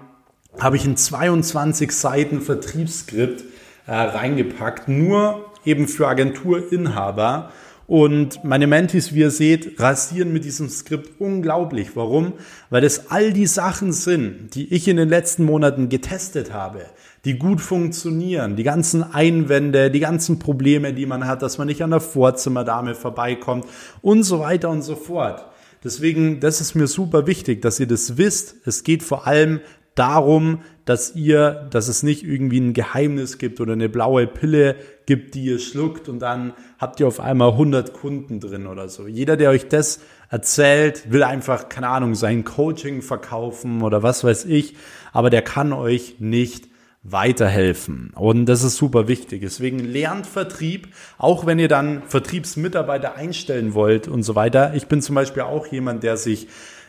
habe 0.60 0.76
ich 0.76 0.86
ein 0.86 0.96
22 0.96 1.92
Seiten 1.92 2.42
Vertriebsskript 2.42 3.44
äh, 3.88 3.94
reingepackt, 3.94 4.88
nur 4.88 5.52
eben 5.66 5.88
für 5.88 6.08
Agenturinhaber. 6.08 7.52
Und 7.88 8.44
meine 8.44 8.68
Mentis, 8.68 9.14
wie 9.14 9.20
ihr 9.20 9.32
seht, 9.32 9.80
rasieren 9.80 10.34
mit 10.34 10.44
diesem 10.44 10.68
Skript 10.68 11.22
unglaublich. 11.22 11.96
Warum? 11.96 12.34
Weil 12.70 12.84
es 12.84 13.10
all 13.10 13.32
die 13.32 13.48
Sachen 13.48 13.94
sind, 13.94 14.56
die 14.56 14.74
ich 14.74 14.90
in 14.90 14.98
den 14.98 15.08
letzten 15.08 15.46
Monaten 15.46 15.88
getestet 15.88 16.52
habe, 16.52 16.82
die 17.24 17.40
gut 17.40 17.62
funktionieren. 17.62 18.58
Die 18.58 18.64
ganzen 18.64 19.04
Einwände, 19.04 19.90
die 19.90 20.02
ganzen 20.02 20.38
Probleme, 20.38 20.94
die 20.94 21.06
man 21.06 21.26
hat, 21.26 21.42
dass 21.42 21.58
man 21.58 21.68
nicht 21.68 21.82
an 21.82 21.92
der 21.92 22.02
Vorzimmerdame 22.02 22.94
vorbeikommt 22.94 23.66
und 24.02 24.24
so 24.24 24.40
weiter 24.40 24.70
und 24.70 24.82
so 24.82 24.98
fort. 24.98 25.46
Deswegen, 25.82 26.42
das 26.42 26.60
ist 26.60 26.76
mir 26.76 26.88
super 26.88 27.26
wichtig, 27.26 27.62
dass 27.62 27.80
ihr 27.80 27.88
das 27.88 28.18
wisst. 28.18 28.56
Es 28.66 28.84
geht 28.84 29.02
vor 29.02 29.28
allem 29.28 29.62
darum, 29.98 30.60
dass 30.86 31.16
ihr, 31.16 31.68
dass 31.70 31.88
es 31.88 32.04
nicht 32.04 32.24
irgendwie 32.24 32.60
ein 32.60 32.74
Geheimnis 32.74 33.38
gibt 33.38 33.60
oder 33.60 33.74
eine 33.74 33.90
blaue 33.90 34.28
Pille 34.28 34.76
gibt, 35.06 35.36
die 35.36 35.46
ihr 35.46 35.60
schluckt 35.60 36.08
und 36.08 36.20
dann 36.20 36.54
habt 36.80 37.00
ihr 37.00 37.08
auf 37.08 37.20
einmal 37.20 37.52
100 37.52 37.94
Kunden 37.94 38.40
drin 38.40 38.68
oder 38.68 38.88
so. 38.88 39.08
Jeder, 39.08 39.38
der 39.38 39.50
euch 39.50 39.68
das 39.68 40.00
erzählt, 40.30 41.12
will 41.12 41.24
einfach, 41.24 41.70
keine 41.70 41.90
Ahnung, 41.90 42.16
sein 42.16 42.44
Coaching 42.44 43.02
verkaufen 43.02 43.82
oder 43.82 44.04
was 44.04 44.24
weiß 44.24 44.46
ich, 44.46 44.76
aber 45.14 45.30
der 45.30 45.42
kann 45.42 45.74
euch 45.74 46.18
nicht 46.20 46.70
weiterhelfen. 47.04 48.12
Und 48.16 48.48
das 48.48 48.64
ist 48.64 48.76
super 48.76 49.08
wichtig. 49.08 49.42
Deswegen 49.42 49.80
lernt 49.80 50.28
Vertrieb, 50.28 50.90
auch 51.18 51.46
wenn 51.46 51.58
ihr 51.58 51.70
dann 51.70 52.04
Vertriebsmitarbeiter 52.08 53.16
einstellen 53.16 53.74
wollt 53.74 54.08
und 54.08 54.24
so 54.24 54.36
weiter. 54.36 54.74
Ich 54.76 54.88
bin 54.88 55.02
zum 55.02 55.16
Beispiel 55.16 55.44
auch 55.44 55.68
jemand, 55.68 56.04
der 56.04 56.18
sich 56.18 56.48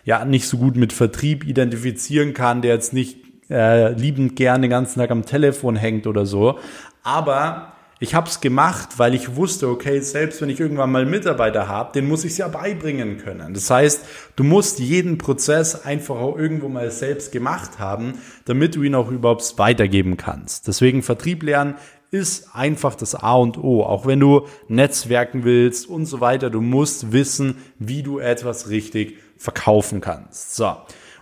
ja 0.08 0.24
nicht 0.24 0.48
so 0.48 0.56
gut 0.56 0.74
mit 0.74 0.94
Vertrieb 0.94 1.46
identifizieren 1.46 2.32
kann, 2.32 2.62
der 2.62 2.72
jetzt 2.72 2.94
nicht 2.94 3.18
äh, 3.50 3.92
liebend 3.92 4.36
gerne 4.36 4.62
den 4.62 4.70
ganzen 4.70 5.00
Tag 5.00 5.10
am 5.10 5.26
Telefon 5.26 5.76
hängt 5.76 6.06
oder 6.06 6.24
so. 6.24 6.58
Aber 7.02 7.74
ich 8.00 8.14
habe 8.14 8.26
es 8.26 8.40
gemacht, 8.40 8.98
weil 8.98 9.14
ich 9.14 9.36
wusste, 9.36 9.68
okay, 9.68 10.00
selbst 10.00 10.40
wenn 10.40 10.48
ich 10.48 10.60
irgendwann 10.60 10.90
mal 10.90 11.04
Mitarbeiter 11.04 11.68
habe, 11.68 11.92
den 11.92 12.08
muss 12.08 12.24
ich 12.24 12.38
ja 12.38 12.48
beibringen 12.48 13.18
können. 13.18 13.52
Das 13.52 13.68
heißt, 13.68 14.02
du 14.36 14.44
musst 14.44 14.78
jeden 14.78 15.18
Prozess 15.18 15.84
einfach 15.84 16.16
auch 16.16 16.38
irgendwo 16.38 16.70
mal 16.70 16.90
selbst 16.90 17.30
gemacht 17.30 17.78
haben, 17.78 18.14
damit 18.46 18.76
du 18.76 18.84
ihn 18.84 18.94
auch 18.94 19.10
überhaupt 19.10 19.58
weitergeben 19.58 20.16
kannst. 20.16 20.68
Deswegen 20.68 21.02
Vertrieb 21.02 21.42
lernen 21.42 21.74
ist 22.10 22.54
einfach 22.54 22.94
das 22.94 23.14
A 23.14 23.34
und 23.34 23.58
O. 23.58 23.82
Auch 23.82 24.06
wenn 24.06 24.20
du 24.20 24.46
Netzwerken 24.68 25.44
willst 25.44 25.86
und 25.86 26.06
so 26.06 26.22
weiter, 26.22 26.48
du 26.48 26.62
musst 26.62 27.12
wissen, 27.12 27.56
wie 27.78 28.02
du 28.02 28.18
etwas 28.18 28.70
richtig 28.70 29.18
verkaufen 29.38 30.00
kannst. 30.00 30.56
So. 30.56 30.76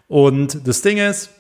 Und 0.09 0.67
das 0.67 0.83
Ding 0.83 0.99
ist, 0.99 1.31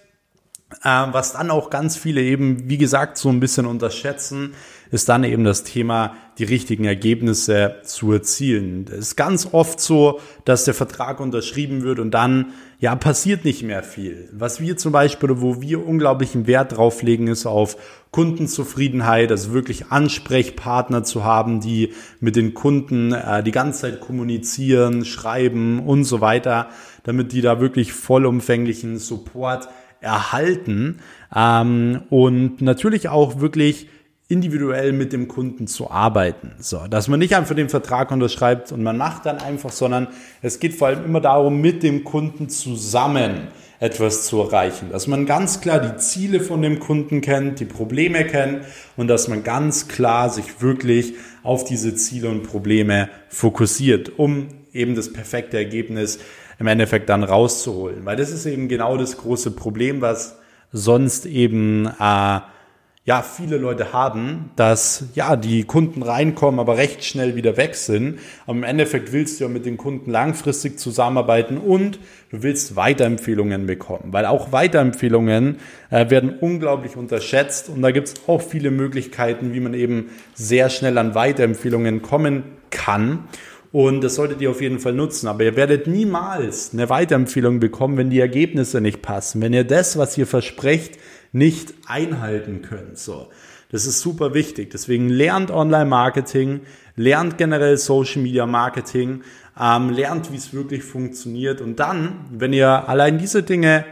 äh, 0.82 1.06
was 1.10 1.32
dann 1.32 1.50
auch 1.50 1.70
ganz 1.70 1.96
viele 1.96 2.22
eben, 2.22 2.68
wie 2.68 2.78
gesagt, 2.78 3.16
so 3.16 3.28
ein 3.28 3.40
bisschen 3.40 3.66
unterschätzen, 3.66 4.54
ist 4.90 5.08
dann 5.08 5.24
eben 5.24 5.44
das 5.44 5.64
Thema, 5.64 6.16
die 6.38 6.44
richtigen 6.44 6.84
Ergebnisse 6.84 7.76
zu 7.82 8.12
erzielen. 8.12 8.86
Es 8.90 8.98
ist 8.98 9.16
ganz 9.16 9.48
oft 9.52 9.80
so, 9.80 10.20
dass 10.44 10.64
der 10.64 10.74
Vertrag 10.74 11.18
unterschrieben 11.20 11.82
wird 11.82 11.98
und 11.98 12.10
dann, 12.10 12.52
ja, 12.78 12.94
passiert 12.94 13.44
nicht 13.44 13.62
mehr 13.62 13.82
viel. 13.82 14.28
Was 14.32 14.60
wir 14.60 14.76
zum 14.76 14.92
Beispiel, 14.92 15.40
wo 15.40 15.62
wir 15.62 15.86
unglaublichen 15.86 16.46
Wert 16.46 16.76
drauf 16.76 17.02
legen, 17.02 17.26
ist 17.28 17.46
auf 17.46 17.76
Kundenzufriedenheit, 18.10 19.30
also 19.30 19.52
wirklich 19.52 19.86
Ansprechpartner 19.90 21.02
zu 21.02 21.24
haben, 21.24 21.60
die 21.60 21.94
mit 22.20 22.36
den 22.36 22.52
Kunden 22.52 23.12
äh, 23.12 23.42
die 23.42 23.52
ganze 23.52 23.82
Zeit 23.82 24.00
kommunizieren, 24.00 25.06
schreiben 25.06 25.80
und 25.80 26.04
so 26.04 26.20
weiter, 26.20 26.68
damit 27.04 27.32
die 27.32 27.40
da 27.40 27.60
wirklich 27.60 27.94
vollumfänglichen 27.94 28.98
Support 28.98 29.68
erhalten 30.00 30.98
ähm, 31.34 32.02
und 32.10 32.60
natürlich 32.60 33.08
auch 33.08 33.40
wirklich 33.40 33.88
individuell 34.28 34.92
mit 34.92 35.12
dem 35.12 35.28
Kunden 35.28 35.66
zu 35.66 35.90
arbeiten. 35.90 36.52
So, 36.58 36.86
dass 36.88 37.06
man 37.06 37.20
nicht 37.20 37.36
einfach 37.36 37.54
den 37.54 37.68
Vertrag 37.68 38.10
unterschreibt 38.10 38.72
und 38.72 38.82
man 38.82 38.96
macht 38.96 39.26
dann 39.26 39.38
einfach, 39.38 39.70
sondern 39.70 40.08
es 40.42 40.58
geht 40.58 40.74
vor 40.74 40.88
allem 40.88 41.04
immer 41.04 41.20
darum, 41.20 41.60
mit 41.60 41.82
dem 41.82 42.02
Kunden 42.02 42.48
zusammen 42.48 43.48
etwas 43.78 44.26
zu 44.26 44.40
erreichen. 44.40 44.88
Dass 44.90 45.06
man 45.06 45.26
ganz 45.26 45.60
klar 45.60 45.78
die 45.78 45.96
Ziele 45.98 46.40
von 46.40 46.62
dem 46.62 46.80
Kunden 46.80 47.20
kennt, 47.20 47.60
die 47.60 47.66
Probleme 47.66 48.24
kennt 48.24 48.64
und 48.96 49.08
dass 49.08 49.28
man 49.28 49.44
ganz 49.44 49.86
klar 49.86 50.28
sich 50.30 50.60
wirklich 50.60 51.14
auf 51.42 51.62
diese 51.64 51.94
Ziele 51.94 52.28
und 52.28 52.42
Probleme 52.42 53.08
fokussiert, 53.28 54.18
um 54.18 54.48
eben 54.72 54.96
das 54.96 55.12
perfekte 55.12 55.56
Ergebnis 55.56 56.18
im 56.58 56.66
Endeffekt 56.66 57.08
dann 57.10 57.22
rauszuholen. 57.22 58.04
Weil 58.04 58.16
das 58.16 58.30
ist 58.30 58.46
eben 58.46 58.68
genau 58.68 58.96
das 58.96 59.18
große 59.18 59.52
Problem, 59.52 60.00
was 60.00 60.36
sonst 60.72 61.26
eben 61.26 61.86
äh, 61.86 62.40
ja 63.06 63.22
viele 63.22 63.56
Leute 63.56 63.92
haben, 63.92 64.50
dass 64.56 65.04
ja 65.14 65.36
die 65.36 65.62
Kunden 65.62 66.02
reinkommen, 66.02 66.58
aber 66.58 66.76
recht 66.76 67.04
schnell 67.04 67.36
wieder 67.36 67.56
weg 67.56 67.76
sind. 67.76 68.18
Aber 68.46 68.56
im 68.58 68.64
Endeffekt 68.64 69.12
willst 69.12 69.38
du 69.38 69.44
ja 69.44 69.48
mit 69.48 69.64
den 69.64 69.76
Kunden 69.76 70.10
langfristig 70.10 70.80
zusammenarbeiten 70.80 71.56
und 71.56 72.00
du 72.30 72.42
willst 72.42 72.74
Weiterempfehlungen 72.74 73.66
bekommen, 73.66 74.08
weil 74.10 74.26
auch 74.26 74.50
Weiterempfehlungen 74.50 75.58
äh, 75.90 76.10
werden 76.10 76.36
unglaublich 76.40 76.96
unterschätzt 76.96 77.68
und 77.68 77.80
da 77.80 77.92
gibt 77.92 78.08
es 78.08 78.14
auch 78.26 78.42
viele 78.42 78.72
Möglichkeiten, 78.72 79.54
wie 79.54 79.60
man 79.60 79.74
eben 79.74 80.10
sehr 80.34 80.68
schnell 80.68 80.98
an 80.98 81.14
Weiterempfehlungen 81.14 82.02
kommen 82.02 82.42
kann. 82.70 83.28
Und 83.70 84.02
das 84.02 84.14
solltet 84.14 84.40
ihr 84.40 84.50
auf 84.50 84.62
jeden 84.62 84.78
Fall 84.78 84.94
nutzen. 84.94 85.28
Aber 85.28 85.44
ihr 85.44 85.54
werdet 85.54 85.86
niemals 85.86 86.72
eine 86.72 86.88
Weiterempfehlung 86.88 87.60
bekommen, 87.60 87.98
wenn 87.98 88.10
die 88.10 88.20
Ergebnisse 88.20 88.80
nicht 88.80 89.02
passen. 89.02 89.42
Wenn 89.42 89.52
ihr 89.52 89.64
das, 89.64 89.98
was 89.98 90.16
ihr 90.16 90.26
versprecht, 90.26 90.98
nicht 91.36 91.74
einhalten 91.86 92.62
könnt. 92.62 92.98
So. 92.98 93.28
Das 93.70 93.86
ist 93.86 94.00
super 94.00 94.32
wichtig. 94.32 94.70
Deswegen 94.70 95.08
lernt 95.08 95.50
Online-Marketing, 95.50 96.60
lernt 96.96 97.36
generell 97.36 97.76
Social 97.76 98.22
Media 98.22 98.46
Marketing, 98.46 99.22
ähm, 99.60 99.90
lernt, 99.90 100.32
wie 100.32 100.36
es 100.36 100.54
wirklich 100.54 100.82
funktioniert. 100.82 101.60
Und 101.60 101.78
dann, 101.78 102.24
wenn 102.30 102.52
ihr 102.52 102.88
allein 102.88 103.18
diese 103.18 103.42
Dinge 103.42 103.84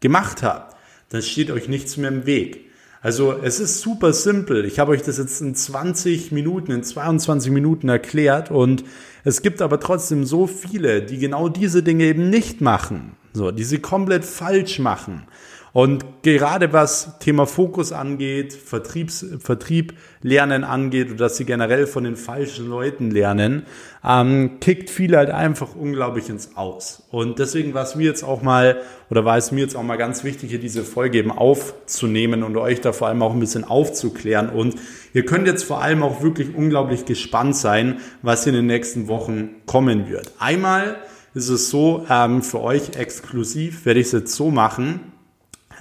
gemacht 0.00 0.42
habt, 0.42 0.76
dann 1.10 1.22
steht 1.22 1.50
euch 1.50 1.68
nichts 1.68 1.96
mehr 1.96 2.08
im 2.08 2.24
Weg. 2.24 2.66
Also 3.02 3.32
es 3.32 3.60
ist 3.60 3.82
super 3.82 4.12
simpel. 4.12 4.64
Ich 4.64 4.78
habe 4.78 4.92
euch 4.92 5.02
das 5.02 5.18
jetzt 5.18 5.40
in 5.40 5.54
20 5.54 6.32
Minuten, 6.32 6.72
in 6.72 6.82
22 6.82 7.52
Minuten 7.52 7.88
erklärt 7.88 8.50
und 8.50 8.84
es 9.22 9.42
gibt 9.42 9.60
aber 9.62 9.78
trotzdem 9.80 10.24
so 10.24 10.46
viele, 10.46 11.02
die 11.02 11.18
genau 11.18 11.48
diese 11.48 11.82
Dinge 11.82 12.04
eben 12.04 12.30
nicht 12.30 12.60
machen, 12.60 13.12
so, 13.32 13.50
die 13.50 13.64
sie 13.64 13.78
komplett 13.78 14.24
falsch 14.24 14.78
machen. 14.78 15.28
Und 15.76 16.06
gerade 16.22 16.72
was 16.72 17.18
Thema 17.18 17.44
Fokus 17.44 17.92
angeht, 17.92 18.54
Vertriebs, 18.54 19.26
Vertrieb 19.40 19.92
lernen 20.22 20.64
angeht 20.64 21.08
oder 21.08 21.26
dass 21.26 21.36
sie 21.36 21.44
generell 21.44 21.86
von 21.86 22.04
den 22.04 22.16
falschen 22.16 22.66
Leuten 22.70 23.10
lernen, 23.10 23.66
ähm, 24.02 24.58
kickt 24.58 24.88
viele 24.88 25.18
halt 25.18 25.28
einfach 25.28 25.76
unglaublich 25.76 26.30
ins 26.30 26.56
Aus. 26.56 27.02
Und 27.10 27.40
deswegen 27.40 27.74
war 27.74 27.82
es 27.82 27.94
mir 27.94 28.04
jetzt 28.04 28.22
auch 28.22 28.40
mal, 28.40 28.80
oder 29.10 29.26
war 29.26 29.36
es 29.36 29.52
mir 29.52 29.60
jetzt 29.60 29.76
auch 29.76 29.82
mal 29.82 29.96
ganz 29.96 30.24
wichtig, 30.24 30.48
hier 30.48 30.60
diese 30.60 30.82
Folge 30.82 31.18
eben 31.18 31.30
aufzunehmen 31.30 32.42
und 32.42 32.56
euch 32.56 32.80
da 32.80 32.94
vor 32.94 33.08
allem 33.08 33.20
auch 33.20 33.34
ein 33.34 33.40
bisschen 33.40 33.64
aufzuklären. 33.64 34.48
Und 34.48 34.76
ihr 35.12 35.26
könnt 35.26 35.46
jetzt 35.46 35.64
vor 35.64 35.82
allem 35.82 36.02
auch 36.02 36.22
wirklich 36.22 36.54
unglaublich 36.54 37.04
gespannt 37.04 37.54
sein, 37.54 38.00
was 38.22 38.46
in 38.46 38.54
den 38.54 38.64
nächsten 38.64 39.08
Wochen 39.08 39.50
kommen 39.66 40.08
wird. 40.08 40.32
Einmal 40.38 40.96
ist 41.34 41.50
es 41.50 41.68
so, 41.68 42.06
ähm, 42.08 42.40
für 42.40 42.62
euch 42.62 42.96
exklusiv 42.96 43.84
werde 43.84 44.00
ich 44.00 44.06
es 44.06 44.12
jetzt 44.12 44.34
so 44.34 44.50
machen, 44.50 45.12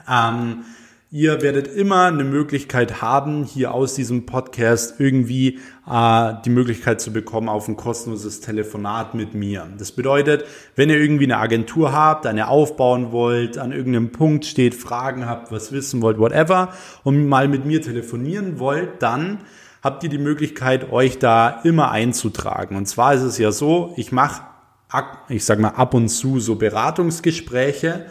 ähm, 0.09 0.65
ihr 1.11 1.41
werdet 1.41 1.67
immer 1.67 2.07
eine 2.07 2.25
Möglichkeit 2.25 3.01
haben, 3.01 3.45
hier 3.45 3.73
aus 3.73 3.95
diesem 3.95 4.25
Podcast 4.25 4.99
irgendwie 4.99 5.59
äh, 5.89 6.33
die 6.43 6.49
Möglichkeit 6.49 6.99
zu 6.99 7.13
bekommen 7.13 7.47
auf 7.47 7.69
ein 7.69 7.77
kostenloses 7.77 8.41
Telefonat 8.41 9.13
mit 9.13 9.33
mir. 9.33 9.65
Das 9.77 9.93
bedeutet, 9.93 10.43
wenn 10.75 10.89
ihr 10.89 10.99
irgendwie 10.99 11.23
eine 11.23 11.37
Agentur 11.37 11.93
habt, 11.93 12.25
eine 12.25 12.49
aufbauen 12.49 13.13
wollt, 13.13 13.57
an 13.57 13.71
irgendeinem 13.71 14.11
Punkt 14.11 14.45
steht, 14.45 14.75
Fragen 14.75 15.25
habt, 15.25 15.53
was 15.53 15.71
wissen 15.71 16.01
wollt, 16.01 16.19
whatever, 16.19 16.73
und 17.03 17.27
mal 17.27 17.47
mit 17.47 17.65
mir 17.65 17.81
telefonieren 17.81 18.59
wollt, 18.59 19.01
dann 19.01 19.39
habt 19.81 20.03
ihr 20.03 20.09
die 20.09 20.17
Möglichkeit, 20.17 20.91
euch 20.91 21.17
da 21.17 21.61
immer 21.63 21.91
einzutragen. 21.91 22.75
Und 22.75 22.87
zwar 22.87 23.13
ist 23.13 23.21
es 23.21 23.37
ja 23.37 23.53
so, 23.53 23.93
ich 23.95 24.11
mache, 24.11 24.41
ich 25.29 25.45
sag 25.45 25.59
mal, 25.59 25.69
ab 25.69 25.93
und 25.93 26.09
zu 26.09 26.39
so 26.41 26.55
Beratungsgespräche 26.55 28.07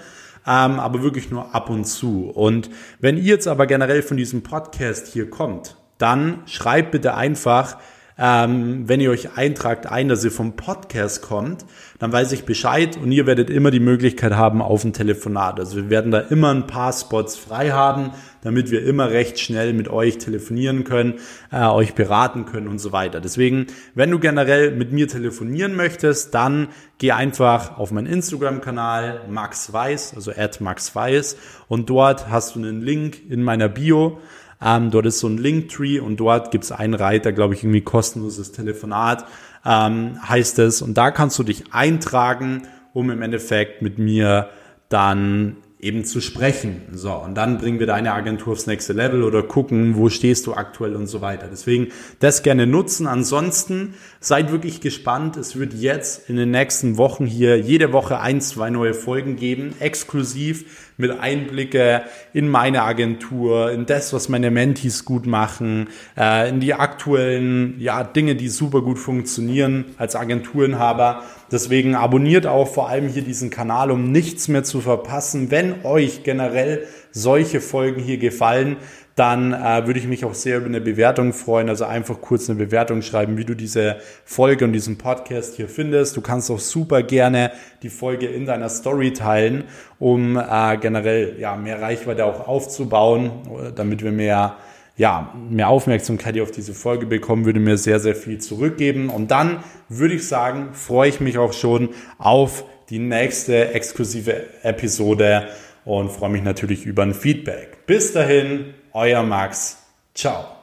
ähm, 0.46 0.78
aber 0.78 1.02
wirklich 1.02 1.30
nur 1.30 1.54
ab 1.54 1.70
und 1.70 1.85
zu. 1.85 2.30
Und 2.30 2.70
wenn 3.00 3.16
ihr 3.16 3.22
jetzt 3.22 3.48
aber 3.48 3.66
generell 3.66 4.02
von 4.02 4.16
diesem 4.16 4.42
Podcast 4.42 5.09
hier 5.09 5.30
kommt, 5.30 5.76
dann 5.98 6.42
schreibt 6.46 6.90
bitte 6.90 7.14
einfach, 7.14 7.78
ähm, 8.16 8.88
wenn 8.88 9.00
ihr 9.00 9.11
euch 9.11 9.37
eintragt 9.37 9.87
ein, 9.87 10.09
dass 10.09 10.22
ihr 10.22 10.31
vom 10.31 10.55
Podcast 10.55 11.22
kommt, 11.22 11.64
dann 11.98 12.12
weiß 12.12 12.31
ich 12.33 12.44
Bescheid 12.44 12.96
und 12.96 13.11
ihr 13.11 13.27
werdet 13.27 13.50
immer 13.50 13.72
die 13.72 13.81
Möglichkeit 13.81 14.35
haben 14.35 14.62
auf 14.62 14.85
ein 14.85 14.92
Telefonat. 14.92 15.59
Also 15.59 15.77
wir 15.77 15.90
werden 15.90 16.12
da 16.12 16.20
immer 16.20 16.55
ein 16.55 16.66
paar 16.66 16.92
Spots 16.92 17.37
frei 17.37 17.70
haben, 17.70 18.12
damit 18.42 18.70
wir 18.70 18.85
immer 18.85 19.11
recht 19.11 19.40
schnell 19.40 19.72
mit 19.72 19.88
euch 19.88 20.18
telefonieren 20.18 20.85
können, 20.85 21.14
äh, 21.50 21.64
euch 21.64 21.94
beraten 21.94 22.44
können 22.44 22.68
und 22.68 22.79
so 22.79 22.92
weiter. 22.92 23.20
Deswegen, 23.20 23.66
wenn 23.94 24.11
du 24.12 24.20
generell 24.20 24.70
mit 24.70 24.92
mir 24.92 25.09
telefonieren 25.09 25.74
möchtest, 25.74 26.35
dann 26.35 26.68
geh 26.98 27.12
einfach 27.12 27.79
auf 27.79 27.90
meinen 27.90 28.07
Instagram-Kanal 28.07 29.22
Max 29.29 29.72
Weiß, 29.72 30.14
also 30.14 30.31
at 30.31 30.61
Max 30.61 30.94
Weiß 30.94 31.37
und 31.66 31.90
dort 31.90 32.31
hast 32.31 32.55
du 32.55 32.61
einen 32.61 32.81
Link 32.81 33.29
in 33.29 33.42
meiner 33.42 33.68
Bio. 33.68 34.20
Ähm, 34.62 34.90
dort 34.90 35.07
ist 35.07 35.21
so 35.21 35.29
ein 35.29 35.38
Linktree 35.38 36.01
und 36.01 36.19
dort 36.19 36.51
gibt 36.51 36.64
es 36.64 36.73
einen 36.73 36.95
Reiter, 36.95 37.33
glaube 37.33 37.55
ich, 37.55 37.62
irgendwie 37.62 37.83
kostenloses 37.83 38.53
Telefonat 38.53 39.27
ähm, 39.64 40.19
heißt 40.29 40.59
es. 40.61 40.83
Und 40.83 40.95
da 40.95 41.11
kannst 41.11 41.38
du 41.38 41.43
dich 41.43 41.73
eintragen, 41.73 42.62
um 42.93 43.11
im 43.11 43.23
Endeffekt 43.23 43.83
mit 43.83 43.99
mir 43.99 44.51
dann 44.88 45.57
eben 45.81 46.05
zu 46.05 46.23
sprechen. 46.23 46.83
So, 46.93 47.12
und 47.12 47.35
dann 47.35 47.59
bringen 47.59 47.79
wir 47.79 47.87
deine 47.87 48.14
Agentur 48.14 48.55
aufs 48.55 48.67
nächste 48.67 48.95
Level 48.95 49.23
oder 49.23 49.43
gucken, 49.43 49.97
wo 49.97 50.09
stehst 50.09 50.47
du 50.47 50.55
aktuell 50.55 50.97
und 50.97 51.09
so 51.09 51.21
weiter. 51.21 51.47
Deswegen 51.51 51.88
das 52.21 52.43
gerne 52.43 52.67
nutzen. 52.67 53.07
Ansonsten 53.07 53.95
seid 54.19 54.51
wirklich 54.51 54.81
gespannt. 54.81 55.37
Es 55.37 55.59
wird 55.59 55.75
jetzt 55.75 56.31
in 56.31 56.37
den 56.37 56.53
nächsten 56.53 56.97
Wochen 56.97 57.27
hier 57.27 57.59
jede 57.59 57.93
Woche 57.93 58.21
ein, 58.21 58.40
zwei 58.40 58.71
neue 58.71 58.95
Folgen 58.95 59.37
geben, 59.37 59.75
exklusiv 59.79 60.93
mit 60.96 61.18
Einblicke 61.18 62.02
in 62.33 62.48
meine 62.48 62.83
Agentur, 62.83 63.72
in 63.72 63.87
das, 63.87 64.12
was 64.12 64.28
meine 64.28 64.50
Mentees 64.50 65.04
gut 65.04 65.26
machen, 65.26 65.88
äh, 66.16 66.48
in 66.48 66.61
die 66.61 66.74
aktuellen 66.74 67.76
ja, 67.80 68.04
Dinge, 68.04 68.37
die 68.37 68.48
super 68.48 68.83
gut 68.83 68.98
funktionieren 68.98 69.87
als 69.98 70.16
Agenturenhaber. 70.16 71.22
Deswegen 71.50 71.94
abonniert 71.94 72.46
auch 72.46 72.66
vor 72.66 72.88
allem 72.88 73.09
hier 73.09 73.22
diesen 73.22 73.50
Kanal, 73.50 73.90
um 73.90 74.11
nichts 74.11 74.48
mehr 74.48 74.64
zu 74.64 74.80
verpassen. 74.80 75.50
Wenn 75.50 75.85
euch 75.85 76.22
generell 76.22 76.87
solche 77.11 77.61
Folgen 77.61 78.00
hier 78.00 78.18
gefallen, 78.18 78.76
dann 79.14 79.53
äh, 79.53 79.87
würde 79.87 80.00
ich 80.00 80.07
mich 80.07 80.24
auch 80.24 80.35
sehr 80.35 80.59
über 80.59 80.66
eine 80.66 80.81
Bewertung 80.81 81.33
freuen. 81.33 81.68
Also 81.68 81.85
einfach 81.85 82.20
kurz 82.20 82.50
eine 82.50 82.59
Bewertung 82.59 83.03
schreiben, 83.03 83.37
wie 83.37 83.44
du 83.44 83.55
diese 83.55 83.96
Folge 84.24 84.64
und 84.64 84.72
diesen 84.72 84.98
Podcast 84.98 85.55
hier 85.55 85.68
findest. 85.68 86.16
Du 86.16 86.20
kannst 86.20 86.50
auch 86.50 86.59
super 86.59 87.03
gerne 87.03 87.53
die 87.83 87.90
Folge 87.90 88.27
in 88.27 88.44
deiner 88.46 88.68
Story 88.68 89.12
teilen, 89.12 89.64
um 89.98 90.37
äh, 90.37 90.77
generell 90.79 91.37
ja 91.38 91.55
mehr 91.57 91.81
Reichweite 91.81 92.24
auch 92.24 92.48
aufzubauen, 92.48 93.72
damit 93.77 94.03
wir 94.03 94.12
mehr 94.12 94.57
ja, 94.96 95.35
mehr 95.50 95.68
Aufmerksamkeit 95.68 96.38
auf 96.40 96.53
diese 96.53 96.72
Folge 96.72 97.07
bekommen, 97.07 97.44
würde 97.44 97.59
mir 97.59 97.77
sehr, 97.79 97.98
sehr 97.98 98.14
viel 98.14 98.38
zurückgeben. 98.38 99.11
Und 99.11 99.31
dann 99.31 99.64
würde 99.88 100.14
ich 100.14 100.29
sagen, 100.29 100.68
freue 100.72 101.09
ich 101.09 101.20
mich 101.20 101.37
auch 101.37 101.53
schon 101.53 101.88
auf 102.18 102.64
die 102.90 103.00
nächste 103.00 103.72
exklusive 103.72 104.44
Episode 104.62 105.48
und 105.85 106.12
freue 106.12 106.31
mich 106.31 106.42
natürlich 106.42 106.87
über 106.87 107.03
ein 107.03 107.14
Feedback. 107.14 107.87
Bis 107.87 108.12
dahin, 108.12 108.74
euer 108.94 109.22
Max. 109.22 109.78
Ciao. 110.14 110.54